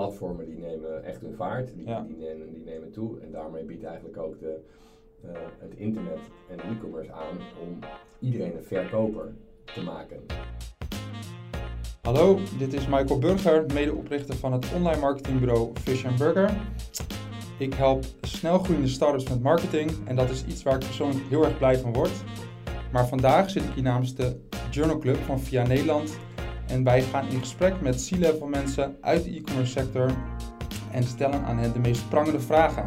platformen 0.00 0.46
die 0.46 0.58
nemen 0.58 1.04
echt 1.04 1.20
hun 1.20 1.34
vaart, 1.34 1.74
die, 1.74 1.86
Ja. 1.86 2.04
die, 2.08 2.16
nemen, 2.16 2.52
die 2.52 2.62
nemen 2.64 2.90
toe. 2.90 3.20
En 3.20 3.32
daarmee 3.32 3.64
biedt 3.64 3.84
eigenlijk 3.84 4.16
ook 4.18 4.40
de, 4.40 4.60
eh, 5.22 5.30
het 5.58 5.74
internet 5.74 6.18
en 6.50 6.56
de 6.56 6.62
e-commerce 6.62 7.12
aan 7.12 7.36
om 7.62 7.78
iedereen 8.18 8.56
een 8.56 8.64
verkoper 8.64 9.32
te 9.64 9.82
maken. 9.82 10.20
Hallo, 12.02 12.38
dit 12.58 12.72
is 12.72 12.86
Michael 12.86 13.18
Burger, 13.18 13.66
medeoprichter 13.74 14.34
van 14.34 14.52
het 14.52 14.66
online 14.74 15.00
marketingbureau 15.00 15.70
Fish 15.74 16.04
Burger. 16.18 16.50
Ik 17.58 17.74
help 17.74 18.04
snelgroeiende 18.20 18.88
startups 18.88 19.28
met 19.28 19.42
marketing 19.42 19.90
en 20.04 20.16
dat 20.16 20.30
is 20.30 20.44
iets 20.46 20.62
waar 20.62 20.74
ik 20.74 20.80
persoonlijk 20.80 21.24
heel 21.28 21.44
erg 21.44 21.58
blij 21.58 21.78
van 21.78 21.92
word. 21.92 22.22
Maar 22.92 23.06
vandaag 23.08 23.50
zit 23.50 23.62
ik 23.62 23.70
hier 23.74 23.82
namens 23.82 24.14
de 24.14 24.36
Journal 24.70 24.98
Club 24.98 25.16
van 25.16 25.40
Via 25.40 25.66
Nederland 25.66 26.18
en 26.70 26.84
wij 26.84 27.02
gaan 27.02 27.28
in 27.28 27.38
gesprek 27.38 27.80
met 27.80 28.08
C-level 28.08 28.46
mensen 28.46 28.96
uit 29.00 29.24
de 29.24 29.30
e-commerce 29.30 29.72
sector 29.72 30.10
en 30.92 31.02
stellen 31.02 31.40
aan 31.40 31.58
hen 31.58 31.72
de 31.72 31.78
meest 31.78 32.08
prangende 32.08 32.40
vragen. 32.40 32.84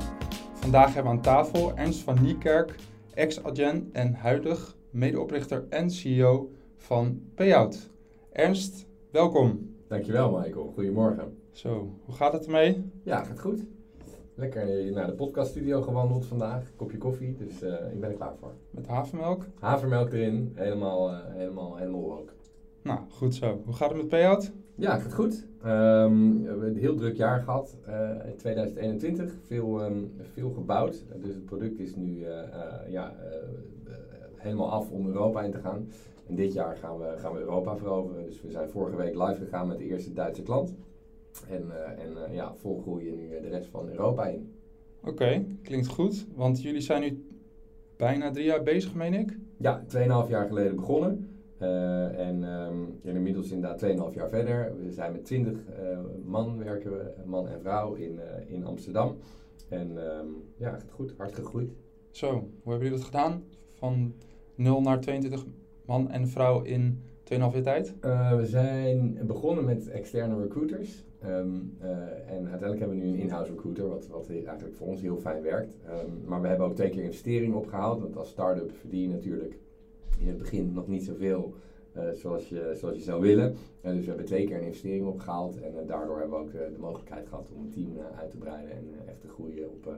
Vandaag 0.54 0.94
hebben 0.94 1.12
we 1.12 1.18
aan 1.18 1.24
tafel 1.24 1.78
Ernst 1.78 2.00
van 2.00 2.22
Niekerk, 2.22 2.76
ex-agent 3.14 3.92
en 3.92 4.14
huidig 4.14 4.76
medeoprichter 4.90 5.66
en 5.70 5.90
CEO 5.90 6.52
van 6.78 7.22
Payout. 7.36 7.90
Ernst, 8.32 8.86
welkom. 9.12 9.76
Dankjewel 9.88 10.40
Michael, 10.40 10.72
goedemorgen. 10.74 11.38
Zo, 11.52 11.96
hoe 12.06 12.16
gaat 12.16 12.34
het 12.34 12.46
ermee? 12.46 12.92
Ja, 13.04 13.24
gaat 13.24 13.40
goed. 13.40 13.64
Lekker 14.36 14.92
naar 14.92 15.08
de 15.08 15.14
podcaststudio 15.14 15.82
gewandeld 15.82 16.26
vandaag, 16.26 16.72
kopje 16.76 16.98
koffie, 16.98 17.36
dus 17.36 17.62
eh, 17.62 17.92
ik 17.92 18.00
ben 18.00 18.10
er 18.10 18.16
klaar 18.16 18.36
voor. 18.40 18.52
Met 18.70 18.88
havermelk? 18.88 19.46
Havermelk 19.60 20.14
erin, 20.14 20.52
helemaal, 20.56 21.10
eh, 21.10 21.18
helemaal, 21.34 21.76
helemaal 21.76 22.20
ook. 22.20 22.33
Nou, 22.84 23.00
goed 23.10 23.36
zo. 23.36 23.62
Hoe 23.66 23.74
gaat 23.74 23.90
het 23.90 23.98
met 23.98 24.08
Payout? 24.08 24.52
Ja, 24.76 24.98
gaat 24.98 25.14
goed. 25.14 25.46
Ehm, 25.62 26.42
we 26.42 26.48
hebben 26.48 26.68
een 26.68 26.78
heel 26.78 26.96
druk 26.96 27.16
jaar 27.16 27.42
gehad 27.42 27.78
eh, 27.86 28.10
in 28.26 28.36
2021. 28.38 29.34
Veel, 29.46 29.82
ehm, 29.82 29.98
veel 30.34 30.52
gebouwd. 30.52 31.06
dus 31.22 31.34
het 31.34 31.46
product 31.46 31.80
is 31.80 31.96
nu 31.96 32.24
eh, 32.24 32.40
eh, 32.40 32.92
ja, 32.92 33.16
helemaal 34.36 34.72
af 34.72 34.92
om 34.92 35.08
Europa 35.08 35.42
in 35.42 35.52
te 35.52 35.60
gaan. 35.60 35.88
En 36.28 36.36
dit 36.36 36.54
jaar 36.54 36.76
gaan 36.76 36.98
we, 36.98 37.14
gaan 37.18 37.34
we 37.34 37.40
Europa 37.40 37.78
veroveren. 37.78 38.26
Dus 38.26 38.42
we 38.42 38.52
zijn 38.52 38.70
vorige 38.70 38.98
week 38.98 39.16
live 39.16 39.44
gegaan 39.44 39.68
met 39.68 39.78
de 39.78 39.86
eerste 39.86 40.14
Duitse 40.14 40.42
klant. 40.44 40.74
En, 41.50 41.64
en 41.98 42.34
ja, 42.34 42.54
vol 42.56 42.82
groeien 42.82 43.16
nu 43.16 43.30
de 43.42 43.50
rest 43.50 43.70
van 43.70 43.90
Europa 43.90 44.26
in. 44.26 44.54
Oké, 45.04 45.46
klinkt 45.62 45.88
goed. 45.88 46.26
Want 46.36 46.62
jullie 46.62 46.82
zijn 46.82 47.02
nu 47.02 47.26
bijna 47.98 48.32
drie 48.32 48.46
jaar 48.46 48.64
bezig, 48.64 48.94
meen 48.94 49.14
ik? 49.14 49.38
Ja, 49.58 49.84
2,5 50.26 50.30
jaar 50.30 50.48
geleden 50.48 50.76
begonnen. 50.76 51.33
Eh, 51.64 52.28
en, 52.28 52.44
ehm, 52.44 52.84
en 53.04 53.16
inmiddels 53.16 53.52
inderdaad 53.52 53.78
2,5 53.78 54.14
jaar 54.14 54.30
verder. 54.30 54.74
We 54.84 54.92
zijn 54.92 55.12
met 55.12 55.26
20 55.26 55.58
eh, 55.68 55.98
man 56.26 56.64
werken 56.64 56.92
we, 56.92 57.14
man 57.26 57.48
en 57.48 57.62
vrouw 57.62 57.94
in, 57.94 58.20
eh, 58.20 58.54
in 58.54 58.66
Amsterdam. 58.66 59.18
En 59.70 60.10
ehm, 60.10 60.28
ja, 60.58 60.72
gaat 60.72 60.92
goed, 60.92 61.14
hard 61.18 61.34
gegroeid. 61.34 61.72
Zo, 62.12 62.32
hoe 62.32 62.72
hebben 62.72 62.84
jullie 62.84 62.92
dat 62.92 63.04
gedaan? 63.04 63.44
Van 63.74 64.14
0 64.56 64.82
naar 64.82 65.00
22 65.00 65.46
man 65.86 66.12
en 66.12 66.28
vrouw 66.28 66.62
in 66.62 67.02
2,5 67.24 67.54
jaar 67.54 67.62
tijd? 67.62 67.94
Eh, 68.00 68.36
we 68.36 68.46
zijn 68.46 69.20
begonnen 69.28 69.66
met 69.66 69.90
externe 69.90 70.42
recruiters. 70.42 71.06
Ehm, 71.20 71.60
eh, 71.80 71.90
en 72.28 72.48
uiteindelijk 72.50 72.80
hebben 72.80 72.98
we 72.98 73.04
nu 73.04 73.10
een 73.10 73.20
in-house 73.20 73.52
recruiter, 73.52 73.88
wat, 73.88 74.08
wat 74.08 74.30
eigenlijk 74.30 74.76
voor 74.76 74.88
ons 74.88 75.02
heel 75.02 75.18
fijn 75.18 75.42
werkt. 75.42 75.78
Maar 76.26 76.42
we 76.42 76.48
hebben 76.48 76.68
ook 76.68 76.76
twee 76.76 76.90
keer 76.90 77.04
investeringen 77.04 77.58
opgehaald. 77.58 78.00
Want 78.00 78.18
als 78.18 78.30
start-up 78.30 78.72
verdien 78.72 79.02
je 79.02 79.08
natuurlijk 79.08 79.58
in 80.20 80.28
het 80.28 80.38
begin 80.38 80.74
nog 80.74 80.88
niet 80.88 81.04
zoveel 81.04 81.54
eh, 81.94 82.12
zoals, 82.12 82.50
je, 82.50 82.74
zoals 82.76 82.96
je 82.96 83.02
zou 83.02 83.22
willen. 83.22 83.56
Eh, 83.82 83.92
dus 83.92 84.00
we 84.00 84.08
hebben 84.08 84.26
twee 84.26 84.46
keer 84.46 84.58
een 84.58 84.64
investering 84.64 85.06
opgehaald. 85.06 85.62
En 85.62 85.80
eh, 85.80 85.88
daardoor 85.88 86.20
hebben 86.20 86.40
we 86.40 86.46
ook 86.46 86.52
de 86.52 86.80
mogelijkheid 86.80 87.28
gehad 87.28 87.52
om 87.56 87.62
het 87.64 87.72
team 87.72 87.92
uit 88.20 88.32
te 88.32 88.38
breiden 88.38 88.72
en 88.72 88.88
echt 89.06 89.22
te 89.22 89.28
groeien 89.28 89.70
op, 89.70 89.98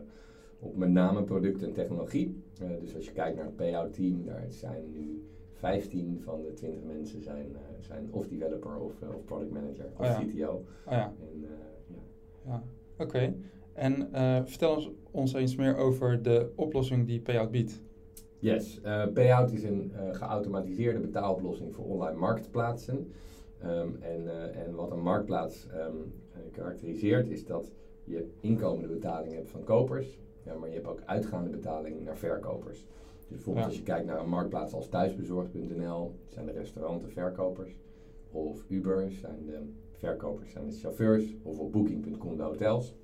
op 0.60 0.76
met 0.76 0.90
name 0.90 1.24
product 1.24 1.64
en 1.64 1.74
technologie. 1.74 2.44
Dus 2.82 2.96
als 2.96 3.06
je 3.06 3.12
kijkt 3.12 3.36
naar 3.36 3.46
het 3.46 3.56
payout 3.56 3.94
team, 3.94 4.24
daar 4.24 4.46
zijn 4.50 4.92
nu 4.92 5.24
15 5.54 6.22
van 6.24 6.42
de 6.42 6.54
20 6.54 6.84
mensen 6.84 7.24
zijn, 7.24 7.56
zijn 7.80 8.08
of 8.12 8.28
developer 8.28 8.76
of, 8.78 8.94
of 9.02 9.26
product 9.26 9.52
manager 9.52 9.86
of 9.86 10.00
Oh 10.00 10.06
ja. 10.06 10.24
CTO. 10.26 10.66
Oh 10.86 10.92
ja, 10.92 11.14
En, 11.20 11.44
eh, 11.44 11.96
ja. 11.96 12.02
ja. 12.46 12.64
Oké. 13.04 13.34
En 13.74 14.10
vertel 14.48 14.76
ons, 14.76 14.92
ons 15.12 15.34
eens 15.34 15.56
meer 15.56 15.76
over 15.76 16.22
de 16.22 16.52
oplossing 16.56 17.06
die 17.08 17.20
Payout 17.20 17.52
biedt. 17.52 17.82
Yes, 18.46 18.82
eh, 18.82 19.08
Payout 19.14 19.52
is 19.52 19.64
een 19.64 19.92
eh, 19.96 20.14
geautomatiseerde 20.14 21.00
betaaloplossing 21.00 21.76
voor 21.76 21.86
online 21.86 22.18
marktplaatsen. 22.18 23.12
Ehm, 23.62 23.88
en, 24.00 24.28
eh, 24.28 24.66
en 24.66 24.76
wat 24.76 24.92
een 24.92 25.02
marktplaats 25.02 25.68
ehm, 25.68 25.96
eh, 26.34 26.40
karakteriseert 26.52 27.30
is 27.30 27.46
dat 27.46 27.72
je 28.04 28.30
inkomende 28.40 28.88
betalingen 28.88 29.36
hebt 29.36 29.50
van 29.50 29.64
kopers, 29.64 30.20
ja, 30.44 30.54
maar 30.56 30.70
je 30.70 30.76
hebt 30.76 30.88
ook 30.88 31.02
uitgaande 31.06 31.50
betalingen 31.50 32.04
naar 32.04 32.18
verkopers. 32.18 32.86
Dus 33.18 33.28
bijvoorbeeld 33.28 33.66
Ja. 33.66 33.70
als 33.72 33.78
je 33.80 33.84
kijkt 33.84 34.06
naar 34.06 34.20
een 34.20 34.30
marktplaats 34.30 34.74
als 34.74 34.90
thuisbezorgd.nl, 34.90 36.12
zijn 36.28 36.46
de 36.46 36.52
restauranten 36.52 37.10
verkopers. 37.10 37.76
Of 38.32 38.64
Uber 38.68 39.12
zijn 39.12 39.46
de 39.46 39.60
verkopers, 39.92 40.52
zijn 40.52 40.66
de 40.66 40.76
chauffeurs. 40.76 41.36
Of 41.44 41.60
op 41.60 41.72
Booking.com 41.72 42.38
de 42.38 42.44
hotels. 42.44 42.96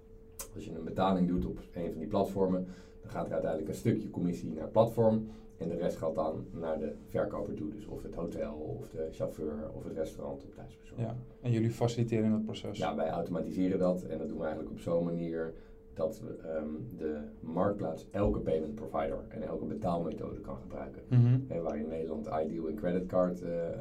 Als 0.55 0.65
je 0.65 0.71
een 0.75 0.83
betaling 0.83 1.27
doet 1.27 1.45
op 1.45 1.59
een 1.73 1.89
van 1.91 1.99
die 1.99 2.07
platformen, 2.07 2.67
dan 3.01 3.11
gaat 3.11 3.25
er 3.25 3.31
uiteindelijk 3.31 3.71
een 3.71 3.77
stukje 3.77 4.09
commissie 4.09 4.51
naar 4.51 4.63
het 4.63 4.71
platform. 4.71 5.27
En 5.57 5.67
de 5.67 5.75
rest 5.75 5.97
gaat 5.97 6.15
dan 6.15 6.45
naar 6.51 6.79
de 6.79 6.93
verkoper 7.07 7.53
toe. 7.53 7.69
Dus 7.69 7.85
of 7.85 8.03
het 8.03 8.15
hotel, 8.15 8.53
of 8.79 8.89
de 8.89 9.07
chauffeur, 9.11 9.53
of 9.75 9.83
het 9.83 9.93
restaurant 9.93 10.43
op 10.43 10.53
thuisbezorgd. 10.55 11.01
Ja. 11.01 11.15
En 11.41 11.51
jullie 11.51 11.71
faciliteren 11.71 12.31
dat 12.31 12.43
proces. 12.43 12.77
Ja, 12.77 12.95
wij 12.95 13.09
automatiseren 13.09 13.79
dat 13.79 14.03
en 14.03 14.17
dat 14.17 14.27
doen 14.27 14.37
we 14.37 14.43
eigenlijk 14.43 14.73
op 14.73 14.79
zo'n 14.79 15.03
manier 15.03 15.53
dat 15.93 16.19
we, 16.19 16.47
ehm, 16.47 16.97
de 16.97 17.17
marktplaats 17.39 18.07
elke 18.11 18.39
payment 18.39 18.75
provider 18.75 19.17
en 19.27 19.41
elke 19.41 19.65
betaalmethode 19.65 20.39
kan 20.39 20.57
gebruiken. 20.57 21.01
Mhm. 21.07 21.39
En 21.47 21.63
waar 21.63 21.77
in 21.77 21.87
Nederland 21.87 22.25
Ideal 22.25 22.67
en 22.67 22.75
Creditcard 22.75 23.41
eh, 23.41 23.69
eh, 23.69 23.77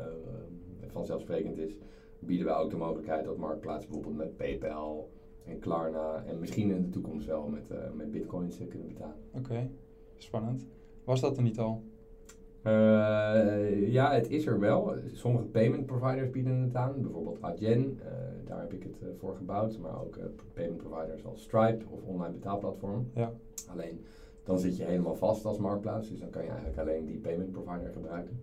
vanzelfsprekend 0.86 1.58
is, 1.58 1.76
bieden 2.18 2.46
wij 2.46 2.56
ook 2.56 2.70
de 2.70 2.76
mogelijkheid 2.76 3.24
dat 3.24 3.36
marktplaats 3.36 3.86
bijvoorbeeld 3.86 4.16
met 4.16 4.36
PayPal 4.36 5.10
en 5.50 5.58
Klarna 5.58 6.24
en 6.26 6.38
misschien 6.38 6.70
in 6.70 6.82
de 6.82 6.88
toekomst 6.88 7.26
wel 7.26 7.46
met, 7.46 7.70
eh, 7.70 7.78
met 7.94 8.10
bitcoins 8.10 8.58
kunnen 8.68 8.88
betalen. 8.88 9.16
Oké, 9.32 9.70
spannend. 10.16 10.66
Was 11.04 11.20
dat 11.20 11.36
er 11.36 11.42
niet 11.42 11.58
al? 11.58 11.82
Eh, 12.62 13.92
ja, 13.92 14.12
het 14.12 14.30
is 14.30 14.46
er 14.46 14.58
wel. 14.58 14.94
Sommige 15.12 15.44
payment 15.44 15.86
providers 15.86 16.30
bieden 16.30 16.60
het 16.62 16.74
aan. 16.74 17.02
Bijvoorbeeld 17.02 17.42
Adyen, 17.42 17.98
eh, 18.02 18.12
daar 18.44 18.60
heb 18.60 18.72
ik 18.72 18.82
het 18.82 19.04
voor 19.18 19.36
gebouwd. 19.36 19.78
Maar 19.78 20.00
ook 20.00 20.18
payment 20.54 20.82
providers 20.82 21.24
als 21.26 21.42
Stripe 21.42 21.84
of 21.90 22.04
online 22.04 22.32
betaalplatform. 22.32 23.10
Ja. 23.14 23.32
Alleen, 23.70 24.04
dan 24.44 24.58
zit 24.58 24.76
je 24.76 24.84
helemaal 24.84 25.14
vast 25.14 25.44
als 25.44 25.58
marktplaats. 25.58 26.08
Dus 26.08 26.20
dan 26.20 26.30
kan 26.30 26.42
je 26.42 26.48
eigenlijk 26.48 26.78
alleen 26.78 27.06
die 27.06 27.18
payment 27.18 27.50
provider 27.50 27.92
gebruiken. 27.92 28.40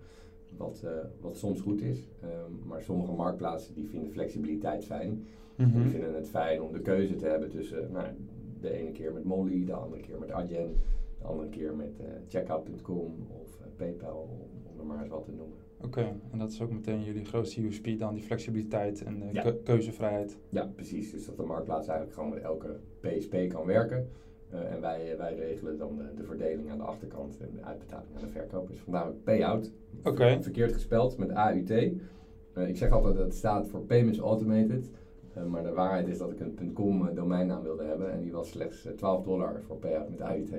Wat, 0.57 0.83
wat 1.21 1.37
soms 1.37 1.61
goed 1.61 1.81
is. 1.81 2.07
Ehm, 2.21 2.67
maar 2.67 2.81
sommige 2.81 3.11
marktplaatsen 3.11 3.73
die 3.73 3.87
vinden 3.87 4.11
flexibiliteit 4.11 4.85
fijn. 4.85 5.25
Mhm. 5.57 5.81
die 5.81 5.91
vinden 5.91 6.15
het 6.15 6.29
fijn 6.29 6.61
om 6.61 6.71
de 6.71 6.81
keuze 6.81 7.15
te 7.15 7.25
hebben 7.25 7.49
tussen 7.49 7.91
nou, 7.91 8.05
de 8.61 8.71
ene 8.71 8.91
keer 8.91 9.13
met 9.13 9.23
Molly, 9.23 9.65
de 9.65 9.73
andere 9.73 10.01
keer 10.01 10.19
met 10.19 10.31
Adyen, 10.31 10.75
de 11.19 11.25
andere 11.25 11.49
keer 11.49 11.75
met 11.75 11.99
eh, 11.99 12.05
checkout.com 12.27 13.27
of 13.41 13.59
eh, 13.59 13.65
PayPal, 13.75 14.29
om, 14.73 14.79
er 14.79 14.85
maar 14.85 14.99
eens 14.99 15.09
wat 15.09 15.23
te 15.25 15.31
noemen. 15.31 15.55
Oké, 15.81 16.15
en 16.31 16.37
dat 16.39 16.51
is 16.51 16.61
ook 16.61 16.71
meteen 16.71 17.03
jullie 17.03 17.25
grootste 17.25 17.61
USP 17.61 17.87
dan, 17.97 18.13
die 18.13 18.23
flexibiliteit 18.23 19.03
en 19.03 19.23
Ja. 19.31 19.53
keuzevrijheid. 19.63 20.37
Ja, 20.49 20.71
precies. 20.75 21.11
Dus 21.11 21.25
dat 21.25 21.37
de 21.37 21.43
marktplaats 21.43 21.87
eigenlijk 21.87 22.17
gewoon 22.17 22.33
met 22.33 22.43
elke 22.43 22.79
PSP 22.99 23.35
kan 23.49 23.65
werken. 23.65 24.09
Eh, 24.49 24.73
en 24.73 24.81
wij, 24.81 25.17
wij 25.17 25.35
regelen 25.35 25.77
dan 25.77 25.95
de, 25.97 26.03
de 26.15 26.23
verdeling 26.23 26.69
aan 26.69 26.77
de 26.77 26.83
achterkant 26.83 27.37
en 27.39 27.49
de 27.53 27.63
uitbetaling 27.63 28.15
aan 28.15 28.21
de 28.21 28.27
verkopers. 28.27 28.79
Vandaar 28.79 29.07
ook 29.07 29.23
payout. 29.23 29.71
Oké. 30.03 30.41
Verkeerd 30.41 30.73
gespeld 30.73 31.17
met 31.17 31.31
AUT. 31.31 31.69
Ik 32.67 32.77
zeg 32.77 32.91
altijd 32.91 33.15
dat 33.15 33.23
het 33.25 33.35
staat 33.35 33.67
voor 33.67 33.81
Payments 33.81 34.19
Automated. 34.19 34.89
Eh, 35.37 35.45
maar 35.45 35.63
de 35.63 35.73
waarheid 35.73 36.07
is 36.07 36.17
dat 36.17 36.31
ik 36.31 36.39
een 36.39 36.73
.com 36.73 37.07
eh, 37.07 37.15
domeinnaam 37.15 37.63
wilde 37.63 37.83
hebben. 37.83 38.11
En 38.11 38.21
die 38.21 38.31
was 38.31 38.49
slechts 38.49 38.85
eh, 38.85 38.93
12 38.93 39.23
dollar 39.23 39.61
voor 39.67 39.77
payout 39.77 40.09
met 40.09 40.19
AUT. 40.19 40.51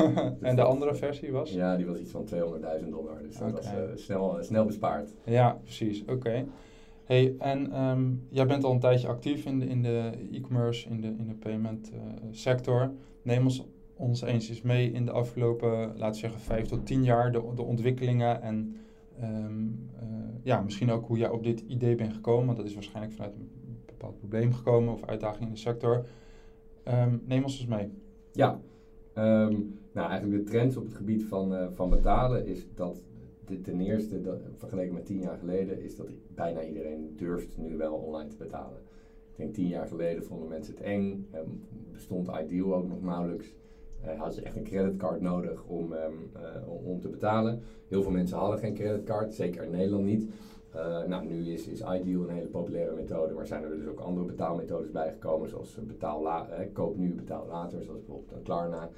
en 0.40 0.56
de 0.56 0.62
andere 0.62 0.94
versie 0.94 1.32
was? 1.32 1.52
Ja, 1.52 1.76
die 1.76 1.86
was 1.86 1.98
iets 1.98 2.10
van 2.10 2.26
200.000 2.34 2.88
dollar. 2.88 3.22
Dus 3.22 3.36
dat 3.36 3.52
was 3.52 3.66
eh, 3.66 3.72
snel, 3.94 4.38
eh, 4.38 4.44
snel 4.44 4.64
bespaard. 4.64 5.14
Ja, 5.24 5.60
precies. 5.64 6.04
Oké. 6.04 6.46
Hey, 7.08 7.34
en 7.38 7.72
ehm, 7.72 8.12
jij 8.28 8.46
bent 8.46 8.64
al 8.64 8.72
een 8.72 8.80
tijdje 8.80 9.08
actief 9.08 9.44
in 9.44 9.58
de, 9.58 9.66
in 9.66 9.82
de 9.82 10.10
e-commerce, 10.32 10.88
in 10.88 11.00
de, 11.00 11.06
in 11.06 11.26
de 11.28 11.34
payment 11.34 11.90
eh, 11.92 11.98
sector. 12.30 12.90
Neem 13.22 13.44
ons, 13.44 13.66
ons 13.96 14.22
eens 14.22 14.48
eens 14.48 14.62
mee 14.62 14.92
in 14.92 15.04
de 15.04 15.10
afgelopen, 15.10 15.70
laten 15.70 16.10
we 16.10 16.16
zeggen, 16.16 16.40
vijf 16.40 16.66
tot 16.66 16.86
tien 16.86 17.04
jaar, 17.04 17.32
de, 17.32 17.42
de 17.54 17.62
ontwikkelingen 17.62 18.42
en 18.42 18.76
ehm, 19.20 19.66
eh, 20.00 20.06
ja, 20.42 20.60
misschien 20.60 20.90
ook 20.90 21.06
hoe 21.06 21.18
jij 21.18 21.28
op 21.28 21.42
dit 21.42 21.60
idee 21.60 21.94
bent 21.94 22.12
gekomen. 22.12 22.46
Want 22.46 22.58
dat 22.58 22.66
is 22.66 22.74
waarschijnlijk 22.74 23.14
vanuit 23.14 23.34
een 23.34 23.50
bepaald 23.98 24.18
probleem 24.18 24.52
gekomen 24.52 24.92
of 24.92 25.04
uitdaging 25.04 25.44
in 25.44 25.52
de 25.52 25.58
sector. 25.58 26.04
Ehm, 26.82 27.16
neem 27.24 27.42
ons 27.42 27.58
eens 27.58 27.68
mee. 27.68 27.90
Ja, 28.32 28.60
ehm, 29.12 29.54
nou 29.92 30.10
eigenlijk 30.10 30.44
de 30.44 30.50
trends 30.50 30.76
op 30.76 30.84
het 30.84 30.94
gebied 30.94 31.24
van, 31.24 31.54
eh, 31.54 31.66
van 31.70 31.90
betalen 31.90 32.46
is 32.46 32.66
dat 32.74 33.02
de, 33.44 33.60
ten 33.60 33.80
eerste, 33.80 34.20
dat, 34.20 34.40
vergeleken 34.56 34.94
met 34.94 35.06
tien 35.06 35.20
jaar 35.20 35.38
geleden, 35.38 35.82
is 35.82 35.96
dat 35.96 36.06
bijna 36.34 36.64
iedereen 36.64 37.12
durft 37.16 37.56
nu 37.56 37.76
wel 37.76 37.94
online 37.94 38.28
te 38.28 38.36
betalen. 38.36 38.78
denk 39.36 39.54
tien 39.54 39.68
jaar 39.68 39.86
geleden 39.86 40.24
vonden 40.24 40.48
mensen 40.48 40.74
het 40.74 40.82
eng. 40.82 41.28
Ehm, 41.30 41.48
bestond 41.92 42.28
Ideal 42.42 42.74
ook 42.74 42.88
nog 42.88 43.02
nauwelijks. 43.02 43.54
Uh, 44.04 44.20
had 44.20 44.34
je 44.34 44.42
echt 44.42 44.56
een 44.56 44.62
creditcard 44.64 45.20
nodig 45.20 45.64
om, 45.64 45.92
um, 45.92 46.30
om 46.84 47.00
te 47.00 47.08
betalen. 47.08 47.62
Heel 47.88 48.02
veel 48.02 48.10
mensen 48.10 48.38
hadden 48.38 48.58
geen 48.58 48.74
creditcard, 48.74 49.34
zeker 49.34 49.64
in 49.64 49.70
Nederland 49.70 50.04
niet. 50.04 50.30
Uh, 50.76 51.02
nou, 51.04 51.26
nu 51.26 51.52
is, 51.52 51.66
is 51.66 51.80
Ideal 51.80 52.22
een 52.22 52.34
hele 52.34 52.48
populaire 52.48 52.94
methode, 52.94 53.34
maar 53.34 53.46
zijn 53.46 53.62
er 53.62 53.76
dus 53.76 53.86
ook 53.86 54.00
andere 54.00 54.26
betaalmethodes 54.26 54.90
bijgekomen, 54.90 55.48
zoals 55.48 55.78
betaal 55.86 56.22
la, 56.22 56.48
eh, 56.48 56.66
koop 56.72 56.96
nu, 56.96 57.14
betaal 57.14 57.46
later, 57.46 57.82
zoals 57.82 57.98
bijvoorbeeld 57.98 58.32
een 58.32 58.42
Klarna 58.42 58.90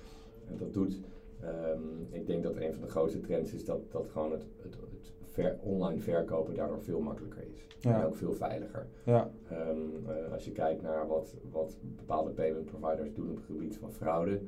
dat 0.58 0.72
doet. 0.72 1.00
Um, 1.44 2.06
ik 2.10 2.26
denk 2.26 2.42
dat 2.42 2.56
een 2.56 2.72
van 2.72 2.82
de 2.82 2.88
grootste 2.88 3.20
trends 3.20 3.52
is 3.52 3.64
dat, 3.64 3.80
dat 3.90 4.08
gewoon 4.08 4.32
het, 4.32 4.46
het, 4.62 4.76
het 4.90 5.12
ver, 5.28 5.58
online 5.62 6.00
verkopen 6.00 6.54
daardoor 6.54 6.82
veel 6.82 7.00
makkelijker 7.00 7.42
is. 7.54 7.66
Ja. 7.78 8.00
En 8.00 8.06
ook 8.06 8.14
veel 8.14 8.32
veiliger. 8.32 8.86
Ja. 9.04 9.30
Um, 9.52 9.92
uh, 10.08 10.32
als 10.32 10.44
je 10.44 10.52
kijkt 10.52 10.82
naar 10.82 11.06
wat, 11.06 11.34
wat 11.50 11.76
bepaalde 11.96 12.30
payment 12.30 12.64
providers 12.64 13.14
doen 13.14 13.30
op 13.30 13.36
het 13.36 13.44
gebied 13.44 13.76
van 13.76 13.92
fraude, 13.92 14.40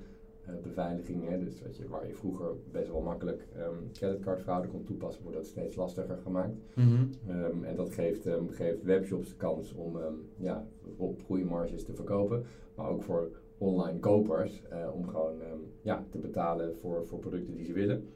beveiliging. 0.62 1.28
Hè, 1.28 1.38
dus 1.38 1.62
wat 1.62 1.76
je, 1.76 1.88
waar 1.88 2.06
je 2.06 2.14
vroeger 2.14 2.46
best 2.70 2.90
wel 2.90 3.00
makkelijk 3.00 3.46
um, 3.56 3.90
creditcardfraude 3.92 4.68
kon 4.68 4.84
toepassen, 4.84 5.22
wordt 5.22 5.38
dat 5.38 5.46
steeds 5.46 5.76
lastiger 5.76 6.18
gemaakt. 6.22 6.54
Mm 6.74 6.88
-hmm. 7.26 7.64
en 7.64 7.76
dat 7.76 7.90
geeft, 7.90 8.28
geeft 8.50 8.82
webshops 8.82 9.28
de 9.28 9.36
kans 9.36 9.74
om 9.74 9.98
ja, 10.36 10.66
op 10.96 11.22
goede 11.24 11.44
marges 11.44 11.84
te 11.84 11.94
verkopen. 11.94 12.44
Maar 12.74 12.88
ook 12.88 13.02
voor 13.02 13.30
online 13.58 13.98
kopers 13.98 14.62
uh, 14.72 14.94
om 14.94 15.08
gewoon 15.08 15.34
ja, 15.82 16.04
te 16.10 16.18
betalen 16.18 16.76
voor, 16.76 17.06
voor 17.06 17.18
producten 17.18 17.54
die 17.54 17.64
ze 17.64 17.72
willen. 17.72 18.08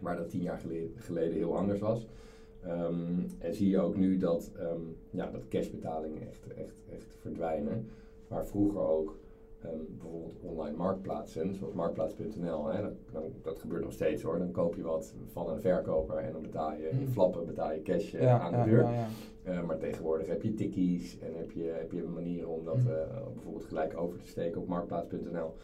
Waar 0.00 0.16
dat 0.16 0.28
tien 0.28 0.42
jaar 0.42 0.58
geleden, 0.58 0.90
geleden 0.96 1.34
heel 1.34 1.56
anders 1.56 1.80
was. 1.80 2.08
En 3.38 3.54
zie 3.54 3.68
je 3.68 3.80
ook 3.80 3.96
nu 3.96 4.16
dat, 4.16 4.52
ja, 5.10 5.30
dat 5.30 5.48
cashbetalingen 5.48 6.28
echt, 6.28 6.46
echt, 6.54 6.82
echt 6.92 7.14
verdwijnen. 7.20 7.86
Waar 8.28 8.46
vroeger 8.46 8.80
ook 8.80 9.16
bijvoorbeeld 9.88 10.38
online 10.40 10.76
marktplaatsen, 10.76 11.54
zoals 11.54 11.74
marktplaats.nl, 11.74 12.66
hè, 12.66 12.82
dat, 13.12 13.22
dat, 13.42 13.58
gebeurt 13.58 13.82
nog 13.82 13.92
steeds 13.92 14.22
hoor. 14.22 14.38
Dan 14.38 14.50
koop 14.50 14.74
je 14.74 14.82
wat 14.82 15.14
van 15.26 15.50
een 15.50 15.60
verkoper 15.60 16.16
en 16.16 16.32
dan 16.32 16.42
betaal 16.42 16.72
je 16.72 16.88
in 16.88 16.96
hmm. 16.96 17.08
flappen, 17.08 17.46
betaal 17.46 17.72
je 17.72 17.82
cash 17.82 18.14
uh, 18.14 18.40
aan 18.42 18.64
de 18.64 18.70
deur. 18.70 18.82
Ja, 18.82 18.92
ja. 18.92 19.06
Uh, 19.48 19.66
maar 19.66 19.78
tegenwoordig 19.78 20.26
heb 20.26 20.42
je 20.42 20.54
tikkies 20.54 21.18
en 21.18 21.36
heb 21.36 21.50
je, 21.50 21.62
heb 21.62 21.92
je 21.92 22.02
manieren 22.02 22.48
om 22.48 22.64
dat 22.64 22.78
uh, 22.78 22.84
bijvoorbeeld 23.34 23.64
gelijk 23.64 23.96
over 23.96 24.18
te 24.18 24.26
steken 24.26 24.60
op 24.60 24.68
marktplaats.nl. 24.68 25.54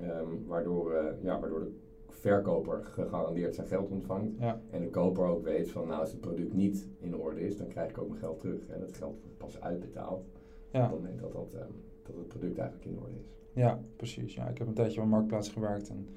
Um, 0.00 0.46
waardoor, 0.46 1.14
ja, 1.20 1.40
waardoor 1.40 1.60
de 1.60 1.72
verkoper 2.08 2.84
gegarandeerd 2.84 3.54
zijn 3.54 3.66
geld 3.66 3.90
ontvangt. 3.90 4.38
En 4.70 4.80
de 4.80 4.90
koper 4.90 5.24
ook 5.24 5.44
weet 5.44 5.70
van 5.70 5.86
nou 5.86 6.00
als 6.00 6.10
het 6.10 6.20
product 6.20 6.52
niet 6.52 6.88
in 6.98 7.16
orde 7.16 7.40
is, 7.40 7.56
dan 7.56 7.68
krijg 7.68 7.90
ik 7.90 7.98
ook 7.98 8.08
mijn 8.08 8.20
geld 8.20 8.40
terug. 8.40 8.68
En 8.68 8.80
het 8.80 8.96
geld 8.96 9.20
wordt 9.20 9.38
pas 9.38 9.60
uitbetaald 9.60 10.26
ja. 10.70 10.84
op 10.84 10.90
het 10.90 11.00
moment 11.00 11.20
dat, 11.20 11.32
dat, 11.32 11.54
um, 11.54 11.82
dat 12.02 12.16
het 12.16 12.26
product 12.26 12.58
eigenlijk 12.58 12.90
in 12.90 12.98
orde 13.02 13.18
is. 13.18 13.37
Ja, 13.58 13.80
precies. 13.96 14.34
Ja, 14.34 14.48
ik 14.48 14.58
heb 14.58 14.66
een 14.66 14.74
tijdje 14.74 15.00
op 15.00 15.06
Marktplaats 15.06 15.48
gewerkt 15.48 15.88
en 15.88 16.08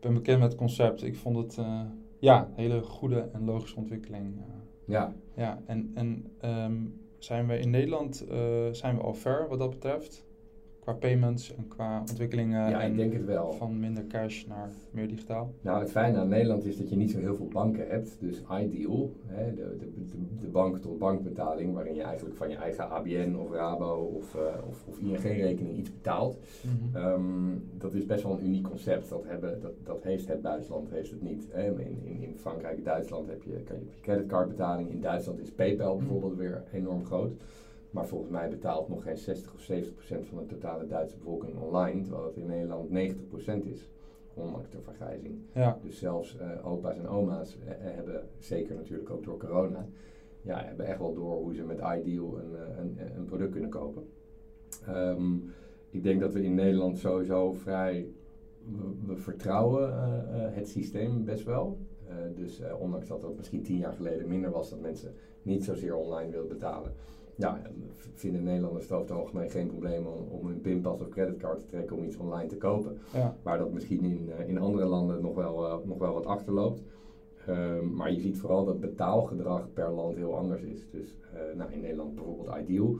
ben 0.00 0.14
bekend 0.14 0.40
met 0.40 0.48
het 0.48 0.58
concept. 0.58 1.02
Ik 1.02 1.16
vond 1.16 1.36
het 1.36 1.56
uh, 1.56 1.80
ja, 2.18 2.46
een 2.46 2.54
hele 2.54 2.82
goede 2.82 3.28
en 3.32 3.44
logische 3.44 3.76
ontwikkeling. 3.76 4.36
Uh, 4.36 4.42
ja. 4.84 5.14
Ja, 5.34 5.62
en, 5.66 5.90
en 5.94 6.30
um, 6.44 7.00
zijn 7.18 7.46
we 7.46 7.58
in 7.58 7.70
Nederland 7.70 8.24
uh, 8.30 8.36
zijn 8.72 8.96
we 8.96 9.02
al 9.02 9.14
ver 9.14 9.48
wat 9.48 9.58
dat 9.58 9.70
betreft? 9.70 10.24
Qua 10.80 10.92
payments 10.92 11.54
en 11.54 11.68
qua 11.68 12.00
ontwikkelingen. 12.00 12.70
Ja, 12.70 12.80
en 12.80 12.90
ik 12.90 12.96
denk 12.96 13.12
het 13.12 13.24
wel. 13.24 13.52
Van 13.52 13.80
minder 13.80 14.06
cash 14.06 14.44
naar 14.44 14.70
meer 14.90 15.08
digitaal. 15.08 15.52
Nou, 15.60 15.80
het 15.80 15.90
fijne 15.90 16.18
aan 16.18 16.28
Nederland 16.28 16.64
is 16.64 16.76
dat 16.76 16.88
je 16.88 16.96
niet 16.96 17.10
zo 17.10 17.18
heel 17.18 17.36
veel 17.36 17.48
banken 17.48 17.88
hebt. 17.88 18.16
Dus 18.20 18.42
Ideal, 18.52 19.12
hè, 19.26 19.54
de, 19.54 19.76
de, 19.78 20.04
de, 20.40 20.46
bank-tot-bankbetaling, 20.46 21.74
waarin 21.74 21.94
je 21.94 22.02
eigenlijk 22.02 22.36
van 22.36 22.50
je 22.50 22.56
eigen 22.56 22.90
ABN 22.90 23.36
of 23.38 23.52
Rabo 23.52 24.12
of, 24.16 24.34
uh, 24.34 24.40
of, 24.68 24.84
of 24.88 24.98
ING-rekening 24.98 25.76
iets 25.76 25.92
betaalt. 25.92 26.38
Mm 26.62 26.92
-hmm. 26.92 27.04
um, 27.04 27.64
dat 27.78 27.94
is 27.94 28.06
best 28.06 28.22
wel 28.22 28.32
een 28.32 28.46
uniek 28.46 28.68
concept. 28.68 29.08
Dat, 29.08 29.24
hebben, 29.26 29.60
dat, 29.60 29.72
dat 29.84 30.02
heeft 30.02 30.28
het 30.28 30.42
buitenland 30.42 30.90
heeft 30.90 31.10
het 31.10 31.22
niet. 31.22 31.46
Hè. 31.50 31.80
In, 31.80 31.98
in, 32.04 32.22
in 32.22 32.34
Frankrijk 32.36 32.84
Duitsland 32.84 33.28
heb 33.28 33.42
je, 33.42 33.50
kan 33.50 33.76
je, 33.76 33.84
je 33.84 34.00
creditcardbetaling. 34.00 34.90
In 34.90 35.00
Duitsland 35.00 35.40
is 35.40 35.50
PayPal 35.50 35.96
bijvoorbeeld 35.96 36.36
weer 36.36 36.62
enorm 36.72 37.04
groot. 37.04 37.32
Maar 37.90 38.06
volgens 38.06 38.30
mij 38.30 38.48
betaalt 38.48 38.88
nog 38.88 39.02
geen 39.02 39.18
60 39.18 39.54
of 39.54 39.60
70 39.60 39.94
procent 39.94 40.26
van 40.26 40.38
de 40.38 40.46
totale 40.46 40.86
Duitse 40.86 41.16
bevolking 41.16 41.58
online, 41.58 42.02
terwijl 42.02 42.24
het 42.24 42.36
in 42.36 42.46
Nederland 42.46 42.90
90 42.90 43.28
procent 43.28 43.66
is, 43.66 43.88
ondanks 44.34 44.70
de 44.70 44.80
vergrijzing. 44.80 45.38
Ja. 45.54 45.78
Dus 45.82 45.98
zelfs 45.98 46.36
uh, 46.40 46.66
opa's 46.66 46.98
en 46.98 47.08
oma's 47.08 47.56
uh, 47.56 47.70
hebben, 47.76 48.28
zeker 48.38 48.74
natuurlijk 48.74 49.10
ook 49.10 49.24
door 49.24 49.38
corona, 49.38 49.86
ja, 50.42 50.64
hebben 50.64 50.86
echt 50.86 50.98
wel 50.98 51.14
door 51.14 51.36
hoe 51.36 51.54
ze 51.54 51.62
met 51.62 51.78
Ideal 51.78 52.38
een, 52.38 52.54
een, 52.78 52.98
een 53.16 53.24
product 53.24 53.50
kunnen 53.50 53.70
kopen. 53.70 54.02
Um, 54.88 55.52
ik 55.90 56.02
denk 56.02 56.20
dat 56.20 56.32
we 56.32 56.42
in 56.42 56.54
Nederland 56.54 56.98
sowieso 56.98 57.52
vrij, 57.52 58.06
we, 58.64 58.94
we 59.06 59.16
vertrouwen 59.16 59.88
uh, 59.88 60.54
het 60.54 60.68
systeem 60.68 61.24
best 61.24 61.44
wel. 61.44 61.78
dus 62.34 62.62
ondanks 62.78 63.08
dat 63.08 63.22
het 63.22 63.36
misschien 63.36 63.62
tien 63.62 63.78
jaar 63.78 63.92
geleden 63.92 64.28
minder 64.28 64.50
was 64.50 64.70
dat 64.70 64.80
mensen 64.80 65.14
niet 65.42 65.64
zozeer 65.64 65.96
online 65.96 66.30
wilden 66.30 66.48
betalen 66.48 66.92
ja, 67.40 67.60
vinden 68.14 68.42
Nederlanders 68.42 68.84
het 68.84 68.92
over 68.92 69.08
het 69.08 69.18
algemeen 69.18 69.50
geen 69.50 69.66
probleem 69.66 70.06
om, 70.06 70.28
om 70.28 70.46
een 70.46 70.60
pinpas 70.60 71.00
of 71.00 71.08
creditcard 71.08 71.58
te 71.58 71.66
trekken 71.66 71.96
om 71.96 72.04
iets 72.04 72.16
online 72.16 72.48
te 72.48 72.56
kopen. 72.56 72.98
Ja. 73.12 73.36
Waar 73.42 73.58
dat 73.58 73.72
misschien 73.72 74.04
in, 74.04 74.28
uh, 74.28 74.48
in 74.48 74.58
andere 74.58 74.86
landen 74.86 75.20
nog 75.22 75.34
wel, 75.34 75.66
uh, 75.66 75.86
nog 75.86 75.98
wel 75.98 76.14
wat 76.14 76.26
achterloopt. 76.26 76.82
Um, 77.48 77.94
maar 77.94 78.12
je 78.12 78.20
ziet 78.20 78.38
vooral 78.38 78.64
dat 78.64 78.80
betaalgedrag 78.80 79.72
per 79.72 79.90
land 79.90 80.16
heel 80.16 80.36
anders 80.36 80.62
is. 80.62 80.90
Dus 80.90 81.18
uh, 81.34 81.56
nou, 81.56 81.72
in 81.72 81.80
Nederland 81.80 82.14
bijvoorbeeld 82.14 82.56
Ideal. 82.60 82.96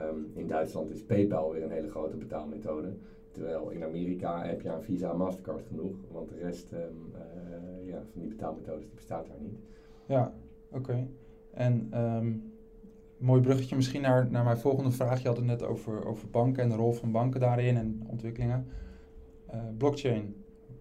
Um, 0.00 0.30
in 0.34 0.46
Duitsland 0.46 0.90
is 0.90 1.04
PayPal 1.04 1.52
weer 1.52 1.62
een 1.62 1.70
hele 1.70 1.90
grote 1.90 2.16
betaalmethode. 2.16 2.88
Terwijl 3.30 3.70
in 3.70 3.84
Amerika 3.84 4.42
heb 4.44 4.62
je 4.62 4.70
aan 4.70 4.82
Visa 4.82 5.10
en 5.10 5.16
Mastercard 5.16 5.66
genoeg. 5.66 5.94
Want 6.12 6.28
de 6.28 6.36
rest 6.36 6.72
um, 6.72 7.12
ja, 7.84 8.02
van 8.12 8.20
die 8.20 8.28
betaalmethodes 8.28 8.84
die 8.84 8.94
bestaat 8.94 9.26
daar 9.26 9.40
niet. 9.40 9.58
Ja, 10.06 10.32
oké. 10.72 11.06
En 11.50 11.88
mooi 13.18 13.40
bruggetje 13.40 13.76
misschien 13.76 14.00
naar, 14.00 14.30
naar 14.30 14.44
mijn 14.44 14.58
volgende 14.58 14.90
vraag. 14.90 15.22
Je 15.22 15.28
had 15.28 15.36
het 15.36 15.46
net 15.46 15.62
over, 15.62 16.06
over 16.06 16.30
banken 16.30 16.62
en 16.62 16.68
de 16.68 16.74
rol 16.74 16.92
van 16.92 17.12
banken 17.12 17.40
daarin 17.40 17.76
en 17.76 18.02
ontwikkelingen. 18.06 18.66
Uh, 19.54 19.60
blockchain. 19.78 20.34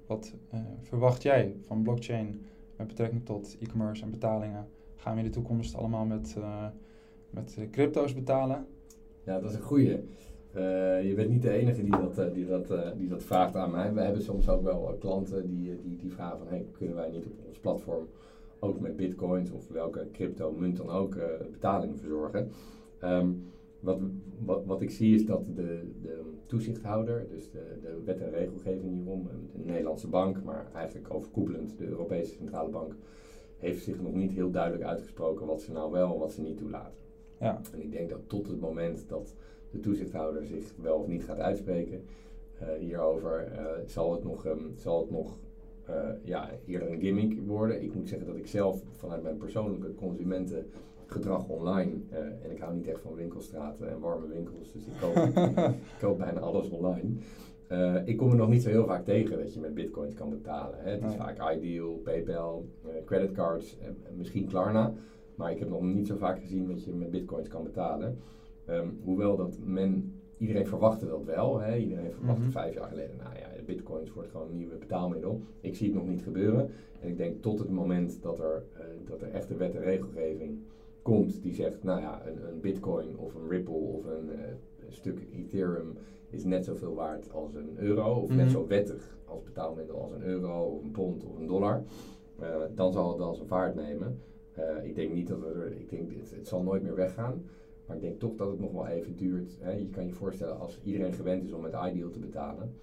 Wat 0.07 0.33
uh, 0.53 0.59
verwacht 0.81 1.23
jij 1.23 1.55
van 1.61 1.83
blockchain 1.83 2.41
met 2.77 2.87
betrekking 2.87 3.25
tot 3.25 3.57
e-commerce 3.59 4.03
en 4.03 4.11
betalingen? 4.11 4.67
Gaan 4.95 5.13
we 5.13 5.19
in 5.19 5.25
de 5.25 5.31
toekomst 5.31 5.75
allemaal 5.75 6.05
met, 6.05 6.35
uh, 6.37 6.65
met 7.29 7.57
crypto's 7.71 8.13
betalen? 8.13 8.65
Ja, 9.23 9.39
dat 9.39 9.49
is 9.49 9.55
een 9.55 9.61
goede. 9.61 10.03
je 11.03 11.13
bent 11.15 11.29
niet 11.29 11.41
de 11.41 11.51
enige 11.51 11.81
die 11.81 11.91
dat, 11.91 12.33
die, 12.33 12.45
dat, 12.45 12.73
die 12.97 13.07
dat 13.07 13.23
vraagt 13.23 13.56
aan 13.56 13.71
mij. 13.71 13.94
We 13.94 14.01
hebben 14.01 14.21
soms 14.21 14.49
ook 14.49 14.63
wel 14.63 14.97
klanten 14.99 15.47
die, 15.47 15.81
die, 15.81 15.95
die 15.95 16.11
vragen 16.11 16.37
van... 16.37 16.47
Hey, 16.47 16.65
kunnen 16.71 16.95
wij 16.95 17.09
niet 17.09 17.25
op 17.25 17.47
ons 17.47 17.59
platform 17.59 18.07
ook 18.59 18.80
met 18.80 18.95
bitcoins 18.95 19.52
of 19.52 19.68
welke 19.68 20.07
crypto 20.11 20.52
munt 20.52 20.78
dan 20.78 20.90
ook 20.90 21.16
uh, 21.16 21.23
betalingen 21.52 21.97
verzorgen. 21.97 22.52
Um, 23.04 23.44
wat, 23.80 23.99
wat, 24.45 24.66
wat 24.66 24.81
ik 24.81 24.92
zie 24.92 25.16
is 25.16 25.26
dat 25.26 25.45
de, 25.45 25.92
de 26.02 26.21
toezichthouder, 26.45 27.28
dus 27.30 27.52
de, 27.52 27.78
de 27.81 28.02
wet 28.06 28.21
en 28.21 28.30
regelgeving 28.30 28.94
hierom, 28.94 29.28
de 29.54 29.66
Nederlandse 29.66 30.07
bank, 30.07 30.44
maar 30.44 30.68
eigenlijk 30.73 31.14
overkoepelend 31.14 31.78
de 31.78 31.87
Europese 31.87 32.31
Centrale 32.31 32.69
Bank, 32.69 32.95
heeft 33.57 33.83
zich 33.83 34.02
nog 34.02 34.14
niet 34.14 34.31
heel 34.31 34.52
duidelijk 34.52 34.83
uitgesproken 34.83 35.45
wat 35.45 35.61
ze 35.61 35.71
nou 35.71 35.92
wel 35.92 36.14
en 36.14 36.19
wat 36.19 36.31
ze 36.31 36.42
niet 36.42 36.57
toelaten. 36.57 36.97
Ja. 37.40 37.61
En 37.73 37.81
ik 37.81 37.92
denk 37.92 38.09
dat 38.09 38.19
tot 38.28 38.47
het 38.47 38.59
moment 38.59 39.06
dat 39.09 39.35
de 39.71 39.80
toezichthouder 39.80 40.45
zich 40.45 40.73
wel 40.81 40.97
of 40.97 41.07
niet 41.07 41.23
gaat 41.23 41.40
uitspreken 41.40 42.04
uh, 42.61 42.68
hierover, 42.80 43.52
uh, 43.52 43.66
zal, 43.85 44.14
het 44.14 44.23
nog, 44.23 44.45
um, 44.45 44.73
zal 44.76 44.99
het 44.99 45.11
nog 45.11 45.37
uh, 45.89 45.95
ja, 46.23 46.49
eerder 46.65 46.91
een 46.91 46.99
gimmick 46.99 47.39
worden. 47.45 47.83
Ik 47.83 47.94
moet 47.94 48.09
zeggen 48.09 48.27
dat 48.27 48.35
ik 48.35 48.47
zelf 48.47 48.83
vanuit 48.91 49.23
mijn 49.23 49.37
persoonlijke 49.37 49.95
consumentengedrag 49.95 51.47
online, 51.47 51.91
uh, 52.11 52.17
en 52.17 52.51
ik 52.51 52.59
hou 52.59 52.75
niet 52.75 52.87
echt 52.87 53.01
van 53.01 53.13
winkelstraten 53.13 53.89
en 53.89 53.99
warme 53.99 54.27
winkels, 54.27 54.71
dus 54.71 54.85
ik 54.85 54.94
koop, 55.01 55.15
ik 55.94 55.99
koop 55.99 56.17
bijna 56.17 56.39
alles 56.39 56.69
online. 56.69 57.09
Uh, 57.71 58.07
ik 58.07 58.17
kom 58.17 58.29
er 58.29 58.35
nog 58.35 58.49
niet 58.49 58.61
zo 58.61 58.69
heel 58.69 58.85
vaak 58.85 59.06
tegen 59.06 59.37
dat 59.37 59.53
je 59.53 59.59
met 59.59 59.73
bitcoins 59.73 60.13
kan 60.13 60.29
betalen. 60.29 60.79
Hè. 60.79 60.91
Het 60.91 61.03
is 61.03 61.15
vaak 61.15 61.53
Ideal, 61.56 61.94
PayPal, 62.03 62.65
creditcards 63.06 63.77
en 63.79 63.97
misschien 64.17 64.47
Klarna. 64.47 64.94
Maar 65.35 65.51
ik 65.51 65.59
heb 65.59 65.69
nog 65.69 65.81
niet 65.81 66.07
zo 66.07 66.15
vaak 66.15 66.39
gezien 66.39 66.67
dat 66.67 66.83
je 66.83 66.94
met 66.94 67.11
bitcoins 67.11 67.47
kan 67.47 67.63
betalen. 67.63 68.17
Um, 68.69 68.99
hoewel 69.03 69.35
dat 69.35 69.57
men 69.63 70.13
iedereen 70.37 70.67
verwachtte 70.67 71.07
dat 71.07 71.23
wel. 71.23 71.59
Hè. 71.59 71.77
Iedereen 71.77 72.11
verwachtte 72.11 72.45
mm 72.45 72.51
-hmm. 72.51 72.61
vijf 72.61 72.73
jaar 72.73 72.87
geleden, 72.87 73.17
nou 73.17 73.35
ja, 73.35 73.47
bitcoins 73.67 74.13
wordt 74.13 74.29
gewoon 74.29 74.49
een 74.49 74.57
nieuwe 74.57 74.75
betaalmiddel. 74.75 75.41
Ik 75.61 75.75
zie 75.75 75.87
het 75.87 75.95
nog 75.95 76.07
niet 76.07 76.21
gebeuren. 76.21 76.69
En 76.99 77.09
ik 77.09 77.17
denk 77.17 77.41
tot 77.41 77.59
het 77.59 77.69
moment 77.69 78.21
dat 78.21 78.39
er, 78.39 78.63
uh, 78.73 78.83
dat 79.06 79.21
er 79.21 79.31
echte 79.31 79.56
wet 79.56 79.75
en 79.75 79.81
regelgeving 79.81 80.59
komt 81.01 81.41
die 81.41 81.53
zegt, 81.53 81.83
nou 81.83 82.01
ja, 82.01 82.21
een, 82.27 82.47
een 82.47 82.59
bitcoin 82.59 83.17
of 83.17 83.35
een 83.35 83.49
Ripple 83.49 83.73
of 83.73 84.06
een, 84.06 84.29
uh, 84.29 84.37
stuk 84.89 85.19
Ethereum 85.33 85.97
is 86.29 86.44
net 86.44 86.65
zoveel 86.65 86.94
waard 86.94 87.31
als 87.31 87.53
een 87.53 87.77
euro. 87.77 88.13
Of 88.13 88.29
net 88.29 88.45
mhm. 88.45 88.49
zo 88.49 88.67
wettig 88.67 89.17
als 89.25 89.44
betaalmiddel 89.44 90.01
als 90.01 90.11
een 90.11 90.23
euro 90.23 90.63
of 90.63 90.83
een 90.83 90.91
pond 90.91 91.25
of 91.25 91.37
een 91.37 91.47
dollar. 91.47 91.83
Uh, 92.41 92.45
dan 92.75 92.91
zal 92.91 93.09
het 93.09 93.17
wel 93.17 93.33
zijn 93.33 93.47
vaart 93.47 93.75
nemen. 93.75 94.19
ik 94.83 94.95
denk 94.95 95.13
niet 95.13 95.27
dat 95.27 95.44
er, 95.44 95.71
ik 95.71 95.89
denk, 95.89 96.09
het, 96.15 96.35
het 96.35 96.47
zal 96.47 96.63
nooit 96.63 96.83
meer 96.83 96.95
weggaan. 96.95 97.44
Maar 97.87 97.95
ik 97.95 98.01
denk 98.01 98.19
toch 98.19 98.35
dat 98.35 98.49
het 98.49 98.59
nog 98.59 98.71
wel 98.71 98.87
even 98.87 99.15
duurt. 99.15 99.57
Hè. 99.59 99.71
Je 99.71 99.89
kan 99.89 100.06
je 100.06 100.13
voorstellen 100.13 100.59
als 100.59 100.79
iedereen 100.83 101.13
gewend 101.13 101.44
is 101.44 101.51
om 101.51 101.61
met 101.61 101.75
Ideal 101.85 102.09
te 102.09 102.19
betalen. 102.19 102.73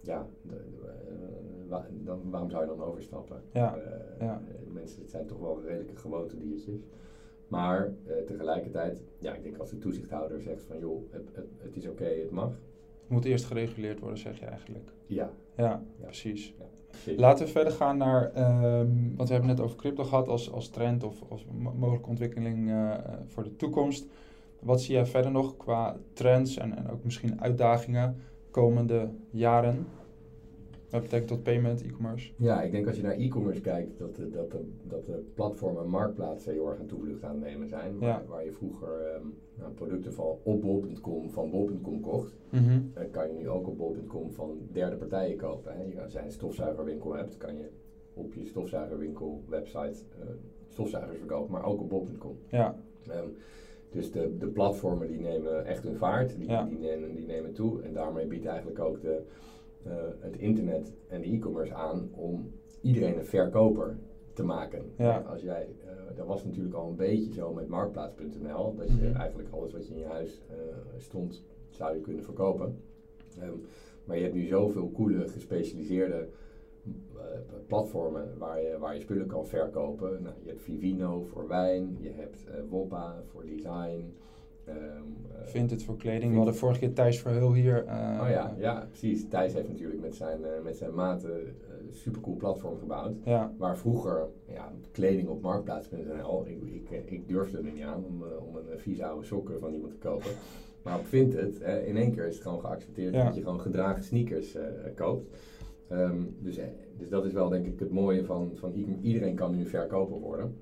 Ja, 0.00 0.26
de, 0.42 0.54
uh, 0.82 1.68
wa 1.68 1.86
dan, 1.90 2.20
waarom 2.30 2.50
zou 2.50 2.62
je 2.62 2.68
dan 2.68 2.82
overstappen? 2.82 3.42
Ja, 3.52 3.76
uh, 3.76 3.82
ja. 4.20 4.42
Mensen, 4.72 5.00
het 5.00 5.10
zijn 5.10 5.26
toch 5.26 5.38
wel 5.38 5.62
redelijke 5.62 5.96
gewoontediertjes. 5.96 6.80
Maar 7.48 7.92
uh, 8.06 8.16
tegelijkertijd, 8.26 9.02
ja, 9.18 9.34
ik 9.34 9.42
denk 9.42 9.56
als 9.56 9.70
de 9.70 9.78
toezichthouder 9.78 10.40
zegt 10.40 10.62
van 10.62 10.78
joh, 10.78 11.02
het, 11.10 11.28
het, 11.32 11.46
het 11.56 11.76
is 11.76 11.86
oké, 11.86 12.02
okay, 12.02 12.20
het 12.20 12.30
mag. 12.30 12.48
Het 12.48 13.08
moet 13.08 13.24
eerst 13.24 13.44
gereguleerd 13.44 14.00
worden, 14.00 14.18
zeg 14.18 14.38
je 14.38 14.46
eigenlijk. 14.46 14.92
Ja. 15.06 15.30
Ja, 15.56 15.82
ja. 16.00 16.06
precies. 16.06 16.54
Ja. 16.58 16.64
Laten 17.16 17.46
we 17.46 17.52
verder 17.52 17.72
gaan 17.72 17.96
naar, 17.96 18.24
um, 18.80 19.16
want 19.16 19.28
we 19.28 19.34
hebben 19.34 19.54
net 19.54 19.60
over 19.60 19.76
crypto 19.76 20.04
gehad 20.04 20.28
als, 20.28 20.52
als 20.52 20.68
trend 20.68 21.04
of 21.04 21.22
als 21.28 21.46
mogelijke 21.78 22.08
ontwikkeling 22.08 22.68
uh, 22.68 22.94
voor 23.26 23.42
de 23.42 23.56
toekomst. 23.56 24.06
Wat 24.62 24.80
zie 24.80 24.94
jij 24.94 25.06
verder 25.06 25.30
nog 25.30 25.56
qua 25.56 25.96
trends 26.12 26.56
en, 26.56 26.76
en 26.76 26.90
ook 26.90 27.04
misschien 27.04 27.40
uitdagingen 27.40 28.16
komende 28.50 29.08
jaren? 29.30 29.86
Wat 30.90 31.02
betekent 31.02 31.28
dat 31.28 31.42
payment, 31.42 31.82
e-commerce? 31.82 32.32
Ja, 32.36 32.62
ik 32.62 32.72
denk 32.72 32.86
als 32.86 32.96
je 32.96 33.02
naar 33.02 33.16
e-commerce 33.16 33.60
kijkt, 33.60 33.98
dat 33.98 34.16
de, 34.16 34.30
dat, 34.30 34.50
de, 34.50 34.70
dat 34.88 35.06
de 35.06 35.24
platformen 35.34 35.82
en 35.82 35.88
marktplaatsen 35.90 36.52
heel 36.52 36.68
erg 36.68 36.78
een 36.78 36.86
toevlucht 36.86 37.24
aan 37.24 37.34
het 37.34 37.40
nemen 37.44 37.68
zijn. 37.68 37.98
Waar, 37.98 38.08
Ja. 38.08 38.24
waar 38.28 38.44
je 38.44 38.52
vroeger 38.52 39.14
um, 39.16 39.34
nou, 39.58 39.72
producten 39.72 40.12
van 40.12 40.36
op 40.42 40.60
bol.com 40.60 41.30
van 41.30 41.50
bol.com 41.50 42.00
kocht, 42.00 42.32
Mhm. 42.50 42.80
kan 43.10 43.28
je 43.28 43.34
nu 43.38 43.48
ook 43.48 43.66
op 43.68 43.76
bol.com 43.78 44.32
van 44.32 44.58
derde 44.72 44.96
partijen 44.96 45.36
kopen. 45.36 45.72
Hè. 45.76 45.82
Je 45.82 46.02
als 46.02 46.12
jij 46.12 46.24
een 46.24 46.32
stofzuigerwinkel 46.32 47.14
hebt, 47.14 47.36
kan 47.36 47.54
je 47.54 47.68
op 48.14 48.34
je 48.34 48.46
stofzuigerwinkel 48.46 49.42
website 49.48 49.78
uh, 50.18 50.24
stofzuigers 50.68 51.18
verkopen, 51.18 51.52
maar 51.52 51.64
ook 51.64 51.80
op 51.80 51.88
bol.com. 51.88 52.36
Ja, 52.48 52.74
Um, 53.08 53.34
dus 53.90 54.12
de, 54.12 54.36
de 54.38 54.46
platformen 54.46 55.06
die 55.08 55.20
nemen 55.20 55.64
echt 55.66 55.82
hun 55.82 55.96
vaart, 55.96 56.36
die, 56.36 56.48
Ja. 56.48 56.64
die, 56.64 56.78
nemen, 56.78 57.14
die 57.14 57.26
nemen 57.26 57.52
toe. 57.52 57.82
En 57.82 57.92
daarmee 57.92 58.26
biedt 58.26 58.46
eigenlijk 58.46 58.78
ook 58.78 59.00
de, 59.00 59.20
uh, 59.86 59.92
het 60.18 60.36
internet 60.36 60.92
en 61.08 61.20
de 61.20 61.26
e-commerce 61.26 61.74
aan 61.74 62.08
om 62.14 62.52
iedereen 62.80 63.18
een 63.18 63.24
verkoper 63.24 63.96
te 64.32 64.44
maken. 64.44 64.82
Ja. 64.96 65.18
Als 65.18 65.42
jij, 65.42 65.68
uh, 65.84 66.16
dat 66.16 66.26
was 66.26 66.44
natuurlijk 66.44 66.74
al 66.74 66.88
een 66.88 66.96
beetje 66.96 67.32
zo 67.32 67.52
met 67.52 67.68
marktplaats.nl, 67.68 68.74
dat 68.76 68.88
je 68.88 69.06
Mhm. 69.08 69.16
eigenlijk 69.16 69.48
alles 69.52 69.72
wat 69.72 69.86
je 69.88 69.94
in 69.94 70.00
je 70.00 70.06
huis 70.06 70.42
uh, 70.50 70.56
stond, 70.98 71.44
zou 71.68 71.94
je 71.94 72.00
kunnen 72.00 72.24
verkopen. 72.24 72.76
Um, 73.42 73.60
maar 74.04 74.16
je 74.16 74.22
hebt 74.22 74.34
nu 74.34 74.46
zoveel 74.46 74.90
coole, 74.92 75.28
gespecialiseerde 75.28 76.28
platformen 77.66 78.38
waar 78.38 78.60
je, 78.60 78.76
waar 78.78 78.94
je 78.94 79.00
spullen 79.00 79.26
kan 79.26 79.46
verkopen. 79.46 80.22
Nou, 80.22 80.34
je 80.42 80.48
hebt 80.48 80.62
Vivino 80.62 81.22
voor 81.32 81.48
wijn, 81.48 81.96
je 82.00 82.10
hebt 82.10 82.44
uh, 82.48 82.54
Woppa 82.68 83.22
voor 83.30 83.44
design. 83.46 84.14
Um, 84.68 84.74
uh, 84.76 85.46
Vinted 85.46 85.82
voor 85.82 85.96
kleding. 85.96 86.30
We 86.30 86.36
hadden 86.36 86.54
vorige 86.54 86.78
keer 86.78 86.92
Thijs 86.92 87.20
Verheul 87.20 87.54
hier. 87.54 87.84
Uh, 87.84 88.20
oh 88.22 88.28
ja, 88.28 88.54
ja, 88.58 88.86
precies. 88.88 89.28
Thijs 89.28 89.52
heeft 89.52 89.68
natuurlijk 89.68 90.00
met 90.00 90.14
zijn, 90.14 90.40
met 90.62 90.76
zijn 90.76 90.94
maten 90.94 91.34
een 91.40 91.88
supercool 91.92 92.36
platform 92.36 92.78
gebouwd. 92.78 93.14
Ja. 93.24 93.52
Waar 93.58 93.78
vroeger 93.78 94.28
ja, 94.46 94.72
kleding 94.92 95.28
op 95.28 95.42
marktplaats.nl, 95.42 96.46
ik, 96.46 96.62
ik, 96.90 97.10
ik 97.10 97.28
durfde 97.28 97.58
er 97.58 97.72
niet 97.72 97.82
aan 97.82 98.04
om, 98.04 98.24
om 98.48 98.56
een 98.56 98.78
vieze 98.78 99.04
oude 99.04 99.26
sokken 99.26 99.58
van 99.60 99.72
iemand 99.72 99.92
te 99.92 99.98
kopen. 99.98 100.30
Maar 100.82 100.98
op 100.98 101.06
Vinted, 101.06 101.60
uh, 101.60 101.88
in 101.88 101.96
één 101.96 102.12
keer 102.12 102.26
is 102.26 102.34
het 102.34 102.42
gewoon 102.42 102.60
geaccepteerd 102.60 103.14
Ja. 103.14 103.24
dat 103.24 103.34
je 103.34 103.42
gewoon 103.42 103.60
gedragen 103.60 104.04
sneakers 104.04 104.56
koopt. 104.94 105.36
Um, 105.92 106.36
dus, 106.38 106.58
dus 106.98 107.08
dat 107.08 107.24
is 107.24 107.32
wel 107.32 107.48
denk 107.48 107.66
ik 107.66 107.78
het 107.80 107.90
mooie 107.90 108.24
van, 108.24 108.50
van 108.54 108.72
iedereen 109.02 109.34
kan 109.34 109.56
nu 109.56 109.66
verkoper 109.66 110.18
worden. 110.18 110.56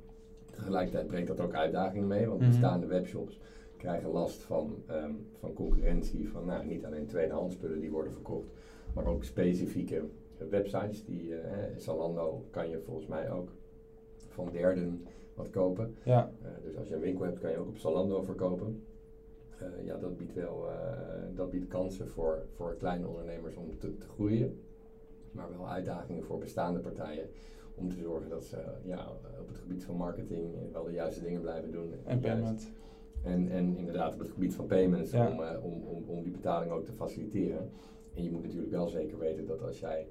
Tegelijkertijd 0.51 1.07
brengt 1.07 1.29
dat 1.29 1.41
ook 1.41 1.55
uitdagingen 1.55 2.07
mee, 2.07 2.27
want 2.27 2.41
Mhm. 2.41 2.51
bestaande 2.51 2.87
webshops 2.87 3.41
krijgen 3.77 4.11
last 4.11 4.43
van, 4.43 4.83
um, 4.91 5.27
van 5.39 5.53
concurrentie, 5.53 6.29
van 6.29 6.45
nou, 6.47 6.67
niet 6.67 6.85
alleen 6.85 7.07
tweedehands 7.07 7.55
spullen 7.55 7.81
die 7.81 7.91
worden 7.91 8.13
verkocht, 8.13 8.49
maar 8.95 9.07
ook 9.07 9.25
specifieke 9.25 10.05
websites. 10.51 11.05
Die, 11.05 11.29
uh, 11.29 11.39
Zalando 11.77 12.45
kan 12.51 12.71
je 12.71 12.81
volgens 12.81 13.07
mij 13.07 13.31
ook 13.31 13.49
van 14.29 14.49
derden 14.53 15.07
wat 15.35 15.51
kopen. 15.51 15.95
Ja. 16.03 16.33
Uh, 16.43 16.49
dus 16.65 16.77
als 16.77 16.89
je 16.89 16.95
een 16.95 17.01
winkel 17.01 17.25
hebt, 17.25 17.39
kan 17.39 17.51
je 17.51 17.57
ook 17.57 17.69
op 17.69 17.77
Zalando 17.79 18.23
verkopen. 18.23 18.83
Uh, 19.63 19.87
ja, 19.87 19.97
dat 19.97 20.17
biedt 20.17 20.35
wel 20.35 20.69
dat 21.35 21.51
biedt 21.51 21.69
kansen 21.69 22.09
voor, 22.09 22.43
voor 22.55 22.77
kleine 22.77 23.09
ondernemers 23.09 23.57
om 23.57 23.79
te, 23.79 23.99
te 23.99 24.09
groeien 24.09 24.61
maar 25.33 25.51
wel 25.57 25.69
uitdagingen 25.69 26.25
voor 26.25 26.39
bestaande 26.39 26.79
partijen 26.79 27.29
om 27.75 27.89
te 27.89 27.97
zorgen 27.97 28.29
dat 28.31 28.45
ze 28.45 28.57
ja, 28.85 29.09
op 29.41 29.49
het 29.49 29.59
gebied 29.59 29.85
van 29.85 29.97
marketing 29.97 30.73
wel 30.73 30.85
de 30.85 30.93
juiste 30.93 31.23
dingen 31.23 31.41
blijven 31.41 31.71
doen. 31.71 31.93
En 32.05 32.21
payment. 32.21 32.71
En, 33.23 33.49
en 33.51 33.77
inderdaad 33.77 34.13
op 34.13 34.19
het 34.19 34.31
gebied 34.31 34.55
van 34.55 34.67
payments 34.67 35.11
Ja. 35.11 35.31
om, 35.31 35.41
uh, 35.41 35.65
om, 35.65 35.83
om, 35.83 36.05
om 36.07 36.23
die 36.23 36.33
betaling 36.33 36.73
ook 36.73 36.85
te 36.85 36.93
faciliteren. 36.93 37.71
En 38.15 38.23
je 38.23 38.31
moet 38.31 38.43
natuurlijk 38.43 38.71
wel 38.71 38.89
zeker 38.89 39.19
weten 39.19 39.47
dat 39.47 39.63
als 39.63 39.81
jij 39.81 40.07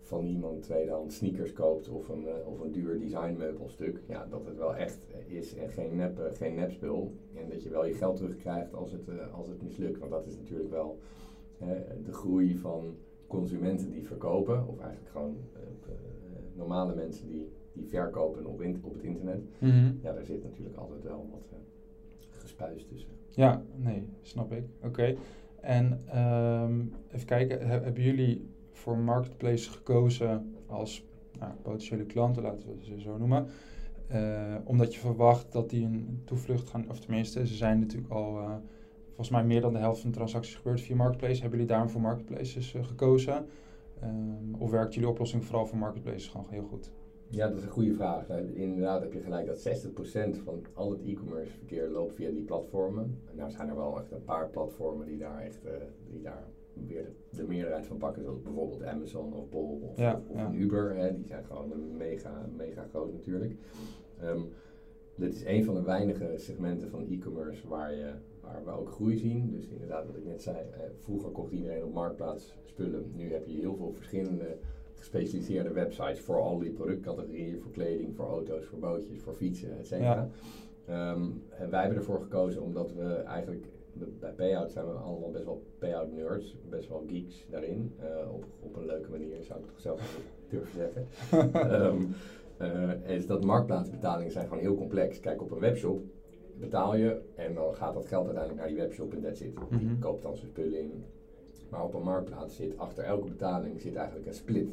van 0.00 0.26
iemand 0.26 0.62
tweedehands 0.62 1.16
sneakers 1.16 1.52
koopt 1.52 1.88
of 1.88 2.08
een, 2.08 2.22
uh, 2.24 2.46
of 2.46 2.60
een 2.60 2.72
duur 2.72 2.98
designmeubelstuk, 2.98 4.00
ja, 4.08 4.26
dat 4.30 4.46
het 4.46 4.56
wel 4.56 4.76
echt 4.76 4.98
is 5.26 5.54
en 5.54 5.68
geen, 5.68 5.96
nep, 5.96 6.18
uh, 6.18 6.24
geen 6.32 6.54
nepspul. 6.54 7.14
En 7.34 7.48
dat 7.48 7.62
je 7.62 7.68
wel 7.68 7.86
je 7.86 7.94
geld 7.94 8.16
terugkrijgt 8.16 8.74
als 8.74 8.92
het, 8.92 9.32
als 9.32 9.48
het 9.48 9.62
mislukt. 9.62 9.98
Want 9.98 10.10
dat 10.10 10.26
is 10.26 10.36
natuurlijk 10.36 10.70
wel 10.70 10.98
de 12.04 12.12
groei 12.12 12.56
van 12.56 12.96
consumenten 13.30 13.90
die 13.90 14.06
verkopen, 14.06 14.66
of 14.68 14.78
eigenlijk 14.78 15.10
gewoon 15.10 15.36
uh, 15.56 15.60
uh, 15.88 15.94
normale 16.54 16.94
mensen 16.94 17.28
die, 17.28 17.52
die 17.72 17.86
verkopen 17.86 18.46
op, 18.46 18.62
in, 18.62 18.80
op 18.82 18.92
het 18.92 19.02
internet. 19.02 19.40
Mm 19.58 19.70
-hmm. 19.70 19.98
Ja, 20.02 20.12
daar 20.12 20.24
zit 20.24 20.42
natuurlijk 20.42 20.76
altijd 20.76 21.02
wel 21.02 21.28
wat 21.30 21.48
uh, 21.52 21.58
gespuis 22.28 22.86
tussen. 22.86 23.10
Ja, 23.28 23.62
nee, 23.76 24.08
snap 24.20 24.52
ik. 24.52 24.64
Oké. 24.76 24.86
Okay. 24.86 25.16
En 25.60 26.00
um, 26.18 26.92
even 27.10 27.26
kijken, 27.26 27.66
he, 27.66 27.80
hebben 27.80 28.02
jullie 28.02 28.48
voor 28.72 28.98
Marketplace 28.98 29.70
gekozen 29.70 30.54
als 30.66 31.06
nou, 31.38 31.52
potentiële 31.62 32.04
klanten, 32.04 32.42
laten 32.42 32.68
we 32.68 32.84
ze 32.84 33.00
zo 33.00 33.18
noemen? 33.18 33.46
Uh, 34.12 34.54
omdat 34.64 34.94
je 34.94 35.00
verwacht 35.00 35.52
dat 35.52 35.70
die 35.70 35.84
een 35.84 36.22
toevlucht 36.24 36.68
gaan, 36.68 36.90
of 36.90 37.00
tenminste, 37.00 37.46
ze 37.46 37.54
zijn 37.54 37.78
natuurlijk 37.78 38.12
al 38.12 38.60
volgens 39.20 39.40
mij 39.40 39.52
meer 39.52 39.60
dan 39.60 39.72
de 39.72 39.78
helft 39.78 40.00
van 40.00 40.10
de 40.10 40.16
transacties 40.16 40.54
gebeurt 40.54 40.80
via 40.80 40.96
Marketplace. 40.96 41.40
Hebben 41.40 41.50
jullie 41.50 41.72
daarom 41.72 41.88
voor 41.88 42.00
Marketplaces 42.00 42.74
uh, 42.74 42.84
gekozen? 42.84 43.46
Um, 44.02 44.54
of 44.58 44.70
werkt 44.70 44.94
jullie 44.94 45.08
oplossing 45.08 45.44
vooral 45.44 45.66
voor 45.66 45.78
Marketplaces 45.78 46.28
gewoon 46.28 46.46
heel 46.50 46.62
goed? 46.62 46.90
Ja, 47.28 47.48
dat 47.48 47.56
is 47.56 47.62
een 47.62 47.70
goede 47.70 47.94
vraag. 47.94 48.28
Inderdaad 48.52 49.00
heb 49.00 49.12
je 49.12 49.20
gelijk 49.20 49.46
dat 49.46 49.68
60% 50.38 50.42
van 50.44 50.64
al 50.74 50.90
het 50.90 51.00
e-commerce 51.02 51.52
verkeer 51.52 51.88
loopt 51.88 52.14
via 52.14 52.30
die 52.30 52.42
platformen. 52.42 53.18
En 53.30 53.36
nou 53.36 53.50
zijn 53.50 53.68
er 53.68 53.76
wel 53.76 53.98
echt 53.98 54.12
een 54.12 54.24
paar 54.24 54.48
platformen 54.48 55.06
die 55.06 55.18
daar 55.18 55.40
echt 55.40 55.64
uh, 55.64 55.70
die 56.10 56.22
daar 56.22 56.44
weer 56.86 57.04
de, 57.30 57.36
de, 57.36 57.44
meerderheid 57.44 57.86
van 57.86 57.96
pakken. 57.96 58.22
Zoals 58.22 58.42
bijvoorbeeld 58.42 58.84
Amazon 58.84 59.32
of 59.32 59.48
Bol 59.48 59.80
of, 59.90 59.98
ja, 59.98 60.22
of 60.28 60.36
ja. 60.36 60.46
een 60.46 60.60
Uber. 60.60 60.96
Hè. 60.96 61.14
Die 61.14 61.26
zijn 61.26 61.44
gewoon 61.44 61.96
mega, 61.96 62.46
mega 62.56 62.86
groot 62.90 63.12
natuurlijk. 63.12 63.56
Um, 64.22 64.48
dit 65.16 65.34
is 65.34 65.44
een 65.44 65.64
van 65.64 65.74
de 65.74 65.82
weinige 65.82 66.32
segmenten 66.36 66.90
van 66.90 67.06
e-commerce 67.10 67.68
waar, 67.68 67.94
je, 67.94 68.12
waar 68.52 68.64
we 68.64 68.80
ook 68.80 68.90
groei 68.90 69.16
zien. 69.16 69.50
Dus 69.50 69.66
inderdaad, 69.66 70.06
wat 70.06 70.16
ik 70.16 70.24
net 70.24 70.42
zei, 70.42 70.56
eh, 70.56 70.80
vroeger 70.98 71.30
kocht 71.30 71.52
iedereen 71.52 71.84
op 71.84 71.92
marktplaats 71.92 72.54
spullen. 72.64 73.12
Nu 73.14 73.32
heb 73.32 73.46
je 73.46 73.58
heel 73.58 73.76
veel 73.76 73.92
verschillende 73.92 74.58
gespecialiseerde 74.94 75.72
websites 75.72 76.20
voor 76.20 76.40
al 76.40 76.58
die 76.58 76.70
productcategorieën, 76.70 77.60
voor 77.60 77.70
kleding, 77.72 78.16
voor 78.16 78.26
auto's, 78.26 78.64
voor 78.64 78.78
bootjes, 78.78 79.20
voor 79.20 79.34
fietsen, 79.34 79.78
et 79.78 79.86
cetera. 79.86 80.28
Ja. 80.86 81.12
Um, 81.12 81.42
en 81.50 81.70
wij 81.70 81.80
hebben 81.80 81.98
ervoor 81.98 82.20
gekozen 82.20 82.62
omdat 82.62 82.92
we 82.92 83.12
eigenlijk, 83.12 83.66
bij 84.20 84.32
payout 84.32 84.72
zijn 84.72 84.86
we 84.86 84.92
allemaal 84.92 85.30
best 85.30 85.44
wel 85.44 85.62
payout 85.78 86.12
nerds, 86.12 86.56
best 86.68 86.88
wel 86.88 87.04
geeks 87.06 87.46
daarin. 87.50 87.92
Uh, 88.00 88.32
op, 88.32 88.44
op 88.60 88.76
een 88.76 88.86
leuke 88.86 89.10
manier 89.10 89.44
zou 89.44 89.60
ik 89.60 89.66
toch 89.66 89.80
zelf 89.80 90.20
durven 90.50 90.74
zeggen. 90.74 91.06
um, 91.84 92.08
uh, 93.06 93.16
is 93.16 93.26
dat 93.26 93.44
marktplaatsbetalingen 93.44 94.32
zijn 94.32 94.46
gewoon 94.46 94.62
heel 94.62 94.76
complex. 94.76 95.20
Kijk, 95.20 95.42
op 95.42 95.50
een 95.50 95.58
webshop 95.58 96.02
betaal 96.60 96.96
je 96.96 97.20
en 97.34 97.54
dan 97.54 97.74
gaat 97.74 97.94
dat 97.94 98.06
geld 98.06 98.24
uiteindelijk 98.24 98.60
naar 98.60 98.74
die 98.74 98.82
webshop 98.82 99.12
en 99.12 99.20
that's 99.20 99.40
it. 99.40 99.54
Mhm. 99.54 99.64
Die 99.68 99.78
mm 99.78 99.88
-hmm. 99.88 99.98
koopt 99.98 100.22
dan 100.22 100.36
zijn 100.36 100.48
spullen 100.48 100.78
in. 100.78 101.04
Maar 101.70 101.84
op 101.84 101.94
een 101.94 102.02
marktplaats 102.02 102.56
zit 102.56 102.78
achter 102.78 103.04
elke 103.04 103.28
betaling 103.28 103.80
zit 103.80 103.94
eigenlijk 103.94 104.26
een 104.26 104.34
split. 104.34 104.68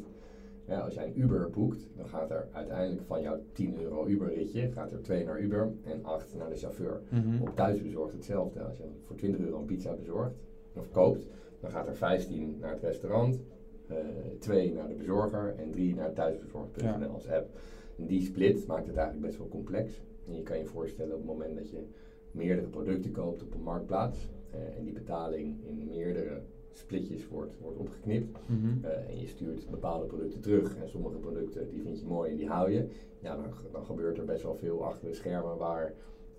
Ja, 0.64 0.80
als 0.80 0.94
jij 0.94 1.06
een 1.06 1.20
Uber 1.20 1.50
boekt, 1.50 1.88
dan 1.96 2.08
gaat 2.08 2.30
er 2.30 2.48
uiteindelijk 2.52 3.06
van 3.06 3.22
jouw 3.22 3.40
10 3.52 3.82
euro 3.82 4.06
Uber-ritje, 4.06 4.72
gaat 4.72 4.92
er 4.92 5.02
2 5.02 5.24
naar 5.24 5.40
Uber 5.40 5.72
en 5.84 6.04
8 6.04 6.34
naar 6.34 6.48
de 6.48 6.56
chauffeur. 6.56 7.00
Mm 7.10 7.22
-hmm. 7.22 7.42
Op 7.42 7.56
thuisbezorgd 7.56 8.12
hetzelfde. 8.12 8.62
Als 8.62 8.76
je 8.76 8.84
voor 9.06 9.16
20 9.16 9.40
euro 9.40 9.58
een 9.58 9.64
pizza 9.64 9.94
bezorgt 9.94 10.34
of 10.76 10.90
koopt, 10.90 11.26
dan 11.60 11.70
gaat 11.70 11.86
er 11.86 11.96
15 11.96 12.56
naar 12.60 12.70
het 12.70 12.82
restaurant, 12.82 13.40
uh, 13.90 13.96
2 14.38 14.72
naar 14.72 14.88
de 14.88 14.94
bezorger 14.94 15.54
en 15.58 15.70
3 15.70 15.94
naar 15.94 16.12
thuisbezorgd.nl 16.12 16.98
ja. 16.98 17.06
als 17.06 17.28
app. 17.28 17.48
En 17.98 18.06
die 18.06 18.22
split 18.22 18.66
maakt 18.66 18.86
het 18.86 18.96
eigenlijk 18.96 19.26
best 19.26 19.38
wel 19.38 19.48
complex. 19.48 20.00
En 20.28 20.36
je 20.36 20.42
kan 20.42 20.58
je 20.58 20.64
voorstellen 20.64 21.12
op 21.12 21.18
het 21.18 21.28
moment 21.28 21.56
dat 21.56 21.70
je 21.70 21.82
meerdere 22.30 22.68
producten 22.68 23.12
koopt 23.12 23.42
op 23.42 23.54
een 23.54 23.62
marktplaats 23.62 24.28
uh, 24.54 24.76
en 24.76 24.84
die 24.84 24.92
betaling 24.92 25.64
in 25.64 25.86
meerdere 25.86 26.42
splitjes 26.72 27.28
wordt, 27.28 27.58
wordt 27.60 27.78
opgeknipt. 27.78 28.38
Mm 28.46 28.60
-hmm. 28.60 28.80
uh, 28.84 29.10
en 29.10 29.20
je 29.20 29.26
stuurt 29.26 29.70
bepaalde 29.70 30.06
producten 30.06 30.40
terug. 30.40 30.76
En 30.76 30.88
sommige 30.88 31.16
producten 31.16 31.68
die 31.70 31.82
vind 31.82 32.00
je 32.00 32.06
mooi 32.06 32.30
en 32.30 32.36
die 32.36 32.48
hou 32.48 32.70
je. 32.70 32.88
Ja, 33.20 33.36
dan, 33.36 33.44
dan 33.72 33.84
gebeurt 33.84 34.18
er 34.18 34.24
best 34.24 34.42
wel 34.42 34.54
veel 34.54 34.84
achter 34.84 35.08
de 35.08 35.14
schermen 35.14 35.56
waar 35.56 35.94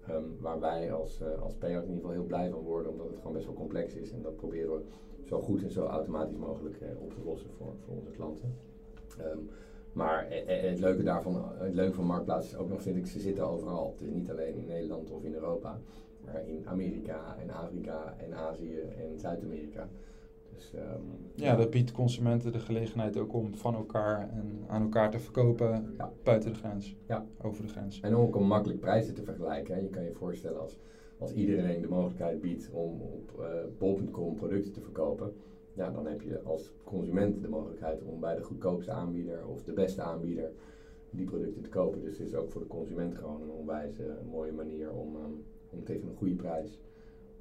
Ehm, 0.10 0.24
waar 0.40 0.60
wij 0.60 0.94
als, 0.94 1.22
uh, 1.22 1.42
als 1.42 1.54
payout 1.54 1.84
in 1.84 1.90
ieder 1.90 2.02
geval 2.02 2.18
heel 2.18 2.28
blij 2.28 2.50
van 2.50 2.62
worden, 2.62 2.92
omdat 2.92 3.10
het 3.10 3.18
gewoon 3.18 3.34
best 3.34 3.46
wel 3.46 3.56
complex 3.56 3.94
is. 3.94 4.12
En 4.12 4.22
dat 4.22 4.36
proberen 4.36 4.76
we 4.76 4.82
zo 5.26 5.40
goed 5.40 5.64
en 5.64 5.72
zo 5.72 5.86
automatisch 5.86 6.38
mogelijk 6.38 6.78
op 7.00 7.14
te 7.14 7.22
lossen 7.26 7.50
voor, 7.58 7.74
voor 7.86 7.96
onze 7.96 8.12
klanten. 8.12 8.56
Ehm, 9.18 9.40
maar 9.94 10.28
het 10.46 10.80
leuke 10.80 11.04
daarvan, 11.04 11.52
het 11.58 11.74
leuke 11.74 11.96
van 11.96 12.06
Marktplaats 12.06 12.48
is 12.48 12.56
ook 12.56 12.70
nog, 12.70 12.82
vind 12.82 12.96
ik, 12.96 13.08
ze 13.08 13.20
zitten 13.20 13.48
overal. 13.48 13.92
Het 13.92 14.08
is 14.08 14.14
niet 14.14 14.30
alleen 14.30 14.56
in 14.56 14.66
Nederland 14.66 15.12
of 15.12 15.24
in 15.24 15.34
Europa, 15.34 15.80
maar 16.26 16.48
in 16.48 16.68
Amerika 16.68 17.36
en 17.42 17.50
Afrika 17.50 18.16
en 18.18 18.34
Azië 18.34 18.80
en 18.80 19.20
Zuid-Amerika. 19.20 19.90
Dus, 20.56 20.74
um, 20.74 21.32
ja, 21.36 21.56
dat 21.56 21.70
biedt 21.70 21.92
consumenten 21.92 22.52
de 22.52 22.60
gelegenheid 22.60 23.18
ook 23.18 23.34
om 23.34 23.56
van 23.56 23.76
elkaar 23.76 24.30
en 24.30 24.64
aan 24.68 24.82
elkaar 24.82 25.12
te 25.12 25.20
verkopen 25.20 25.94
ja. 25.98 26.12
buiten 26.24 26.54
de 26.54 26.58
grens, 26.58 26.96
ja. 27.08 27.26
over 27.42 27.64
de 27.64 27.70
grens. 27.70 28.00
En 28.00 28.16
ook 28.16 28.36
om 28.36 28.48
makkelijk 28.48 28.80
prijzen 28.80 29.14
te 29.14 29.24
vergelijken. 29.24 29.74
Hè. 29.74 29.82
Je 29.82 29.90
kan 29.90 30.04
je 30.04 30.14
voorstellen 30.14 30.62
als, 30.62 30.80
als 31.18 31.34
iedereen 31.34 31.82
de 31.82 31.88
mogelijkheid 31.88 32.42
biedt 32.42 32.70
om 32.72 33.02
op 33.02 33.32
uh, 33.40 33.46
bol.com 33.78 34.36
producten 34.36 34.74
te 34.74 34.82
verkopen, 34.82 35.34
ja, 35.80 35.90
dan 35.90 36.08
heb 36.08 36.22
je 36.22 36.42
als 36.42 36.74
consument 36.84 37.42
de 37.42 37.48
mogelijkheid 37.48 38.04
om 38.04 38.20
bij 38.20 38.36
de 38.36 38.44
goedkoopste 38.44 38.92
aanbieder 38.92 39.48
of 39.48 39.64
de 39.64 39.74
beste 39.74 40.02
aanbieder 40.02 40.52
die 41.10 41.26
producten 41.26 41.62
te 41.62 41.70
kopen. 41.70 42.02
Dus 42.02 42.18
het 42.18 42.28
is 42.28 42.36
ook 42.36 42.52
voor 42.52 42.62
de 42.62 42.68
consument 42.68 43.16
gewoon 43.16 43.42
een 43.42 43.52
onwijs 43.52 43.92
mooie 44.32 44.52
manier 44.52 44.92
om, 44.92 45.16
um, 45.16 45.44
om 45.70 45.84
tegen 45.84 46.10
een 46.10 46.16
goede 46.16 46.36
prijs 46.36 46.80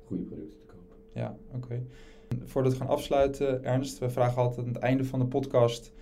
goede 0.07 0.23
producten 0.23 0.59
te 0.59 0.67
kopen. 0.67 0.97
Ja, 1.13 1.37
oké. 1.55 1.83
Voordat 2.45 2.73
we 2.73 2.79
gaan 2.79 2.89
afsluiten, 2.89 3.65
Ernst, 3.65 3.99
we 3.99 4.11
vragen 4.11 4.43
altijd 4.43 4.67
aan 4.67 4.73
het 4.73 4.83
einde 4.83 5.05
van 5.05 5.19
de 5.19 5.27
podcast: 5.27 5.93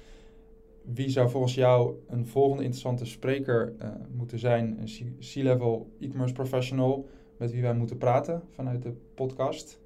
wie 0.82 1.08
zou 1.08 1.30
volgens 1.30 1.54
jou 1.54 1.94
een 2.06 2.26
volgende 2.26 2.62
interessante 2.62 3.04
spreker 3.04 3.74
uh, 3.82 3.88
moeten 4.16 4.38
zijn? 4.38 4.78
Een 4.80 5.16
C-level 5.18 5.90
e-commerce 6.00 6.34
professional 6.34 7.06
met 7.36 7.52
wie 7.52 7.62
wij 7.62 7.74
moeten 7.74 7.98
praten 7.98 8.42
vanuit 8.50 8.82
de 8.82 8.92
podcast? 9.14 9.84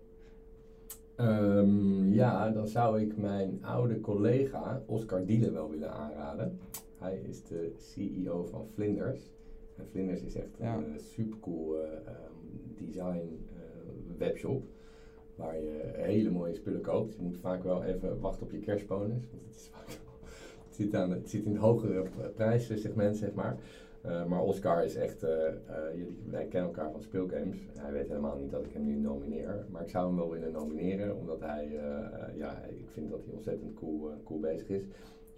Um, 1.21 2.13
ja, 2.13 2.51
dan 2.51 2.69
zou 2.69 3.01
ik 3.01 3.17
mijn 3.17 3.59
oude 3.65 4.01
collega 4.01 4.83
Oscar 4.87 5.25
Diele 5.25 5.51
wel 5.51 5.71
willen 5.71 5.93
aanraden. 5.93 6.59
Hij 6.99 7.21
is 7.29 7.45
de 7.45 7.73
CEO 7.79 8.45
van 8.45 8.67
Vlinders. 8.75 9.33
En 9.77 9.87
Vlinders 9.91 10.23
is 10.23 10.35
echt 10.35 10.49
een 10.59 10.67
uh, 10.67 10.99
supercool 10.99 11.77
uh, 11.77 11.83
um, 11.83 12.87
design 12.87 13.47
webshop 14.19 14.65
waar 15.37 15.61
je 15.61 15.93
hele 15.93 16.31
mooie 16.31 16.55
spullen 16.55 16.81
koopt. 16.81 17.15
Je 17.15 17.23
moet 17.23 17.39
vaak 17.39 17.63
wel 17.63 17.85
even 17.85 18.21
wachten 18.21 18.47
op 18.47 18.53
je 18.53 18.59
kerstbonus, 18.59 19.29
want 19.31 19.43
het, 19.47 19.57
is 19.57 19.69
vaak 19.69 19.89
het, 20.67 20.75
zit, 20.75 20.95
aan, 20.95 21.11
het 21.11 21.31
zit 21.31 21.45
in 21.45 21.53
het 21.53 21.61
hogere 21.61 22.05
prijssegment, 22.35 23.17
zeg 23.17 23.35
maar. 23.35 23.57
Uh, 24.07 24.27
maar 24.27 24.43
Oscar 24.43 24.85
is 24.85 24.95
echt, 24.95 25.25
uh, 25.25 25.31
uh, 25.31 25.95
jullie, 25.95 26.19
wij 26.31 26.47
kennen 26.47 26.71
elkaar 26.71 26.91
van 26.91 27.03
speelgames. 27.03 27.57
Hij 27.79 27.93
weet 27.93 28.09
helemaal 28.09 28.37
niet 28.37 28.51
dat 28.51 28.65
ik 28.65 28.73
hem 28.73 28.85
nu 28.85 28.95
nomineer. 28.95 29.67
Maar 29.71 29.83
ik 29.83 29.89
zou 29.89 30.07
hem 30.07 30.17
wel 30.17 30.31
willen 30.31 30.53
nomineren, 30.53 31.17
omdat 31.17 31.41
hij, 31.41 31.81
ja, 32.37 32.65
ik 32.65 32.89
vind 32.93 33.11
dat 33.11 33.25
hij 33.25 33.35
ontzettend 33.35 33.75
cool, 33.75 34.11
cool 34.25 34.41
bezig 34.41 34.69
is. 34.69 34.83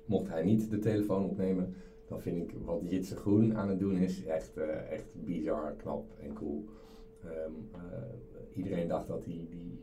Mocht 0.04 0.28
hij 0.28 0.44
niet 0.44 0.70
de 0.70 0.78
telefoon 0.78 1.24
opnemen, 1.24 1.74
dan 2.08 2.20
vind 2.20 2.36
ik 2.36 2.56
wat 2.64 2.80
Jitse 2.82 3.16
Groen 3.16 3.56
aan 3.56 3.68
het 3.68 3.78
doen 3.78 3.96
is 3.96 4.24
echt, 4.24 4.56
echt 4.90 5.06
bizar, 5.12 5.72
knap 5.76 6.04
en 6.20 6.34
cool. 6.34 6.64
Um, 7.24 7.68
iedereen 8.54 8.88
dacht 8.88 9.06
dat 9.06 9.24
die, 9.24 9.48
die 9.50 9.80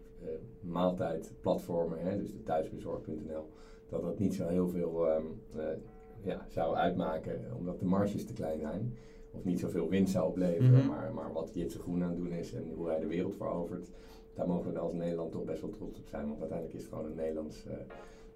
maaltijdplatformen, 0.60 2.00
hè, 2.00 2.18
dus 2.18 2.32
de 2.32 2.44
thuisbezorg.nl, 2.44 3.50
dat 3.90 4.02
dat 4.02 4.20
niet 4.20 4.34
zo 4.34 4.48
heel 4.48 4.70
veel 4.70 5.16
um, 5.16 5.42
ja, 6.24 6.46
zou 6.50 6.76
uitmaken, 6.76 7.42
omdat 7.58 7.80
de 7.80 7.86
marges 7.86 8.26
te 8.26 8.34
klein 8.34 8.60
zijn. 8.60 8.98
Of 9.32 9.44
niet 9.44 9.60
zoveel 9.60 9.90
winst 9.90 10.12
zou 10.12 10.28
opleveren. 10.28 10.70
Mm 10.70 10.80
-hmm. 10.80 10.88
maar, 10.88 11.14
maar 11.14 11.34
wat 11.34 11.52
Jitse 11.54 11.80
Groen 11.80 12.04
aan 12.04 12.10
het 12.10 12.18
doen 12.18 12.32
is 12.32 12.54
en 12.54 12.72
hoe 12.76 12.88
hij 12.88 13.00
de 13.00 13.08
wereld 13.08 13.36
verovert, 13.36 13.90
daar 14.34 14.48
mogen 14.48 14.74
we 14.74 14.80
als 14.80 14.94
Nederland 14.94 15.32
toch 15.32 15.44
best 15.44 15.62
wel 15.62 15.70
trots 15.70 16.00
op 16.00 16.08
zijn. 16.08 16.28
Want 16.28 16.40
uiteindelijk 16.40 16.78
is 16.78 16.84
het 16.84 16.94
gewoon 16.94 17.10
een 17.10 17.16
Nederlands, 17.16 17.66
uh, 17.68 17.74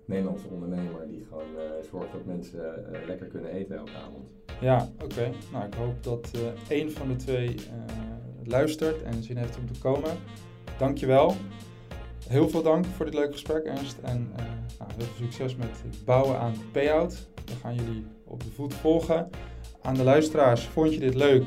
Nederlandse 0.05 0.47
ondernemer 0.47 1.07
die 1.07 1.25
gewoon 1.29 1.47
zorgt 1.89 2.11
dat 2.11 2.25
mensen 2.25 2.85
lekker 3.07 3.27
kunnen 3.27 3.51
eten 3.51 3.75
elke 3.75 3.91
avond. 3.91 4.29
Ja, 4.61 4.89
oké. 5.03 5.31
Nou, 5.51 5.65
ik 5.65 5.73
hoop 5.73 6.03
dat 6.03 6.31
één 6.69 6.91
van 6.91 7.07
de 7.07 7.15
twee 7.15 7.55
luistert 8.43 9.03
en 9.03 9.23
zin 9.23 9.37
heeft 9.37 9.57
om 9.57 9.71
te 9.73 9.79
komen. 9.79 10.11
Dankjewel. 10.77 11.33
Heel 12.27 12.49
veel 12.49 12.63
dank 12.63 12.85
voor 12.85 13.05
dit 13.05 13.13
leuke 13.13 13.31
gesprek, 13.31 13.63
Ernst. 13.63 13.97
En 14.01 14.31
nou, 14.79 14.91
heel 14.97 15.05
veel 15.05 15.25
succes 15.25 15.55
met 15.55 15.81
het 15.83 16.05
bouwen 16.05 16.39
aan 16.39 16.53
payout. 16.71 17.27
We 17.45 17.55
gaan 17.61 17.75
jullie 17.75 18.05
op 18.25 18.43
de 18.43 18.51
voet 18.51 18.73
volgen. 18.73 19.29
Aan 19.81 19.93
de 19.93 20.03
luisteraars, 20.03 20.63
vond 20.63 20.93
je 20.93 20.99
dit 20.99 21.15
leuk? 21.15 21.43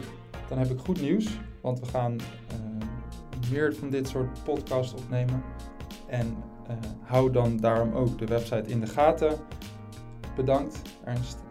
Dan 0.49 0.59
heb 0.59 0.71
ik 0.71 0.79
goed 0.79 1.01
nieuws. 1.01 1.39
Want 1.61 1.81
we 1.81 1.87
gaan 1.87 2.13
uh, 2.13 3.51
meer 3.51 3.75
van 3.75 3.91
dit 3.91 4.09
soort 4.09 4.45
podcasts 4.45 4.95
opnemen. 4.95 5.43
En 6.07 6.37
uh, 6.71 6.77
hou 7.03 7.33
dan 7.33 7.57
daarom 7.57 7.93
ook 7.95 8.19
de 8.19 8.27
website 8.27 8.71
in 8.71 8.81
de 8.81 8.87
gaten. 8.87 9.39
Bedankt, 10.37 10.83
Ernst. 11.05 11.46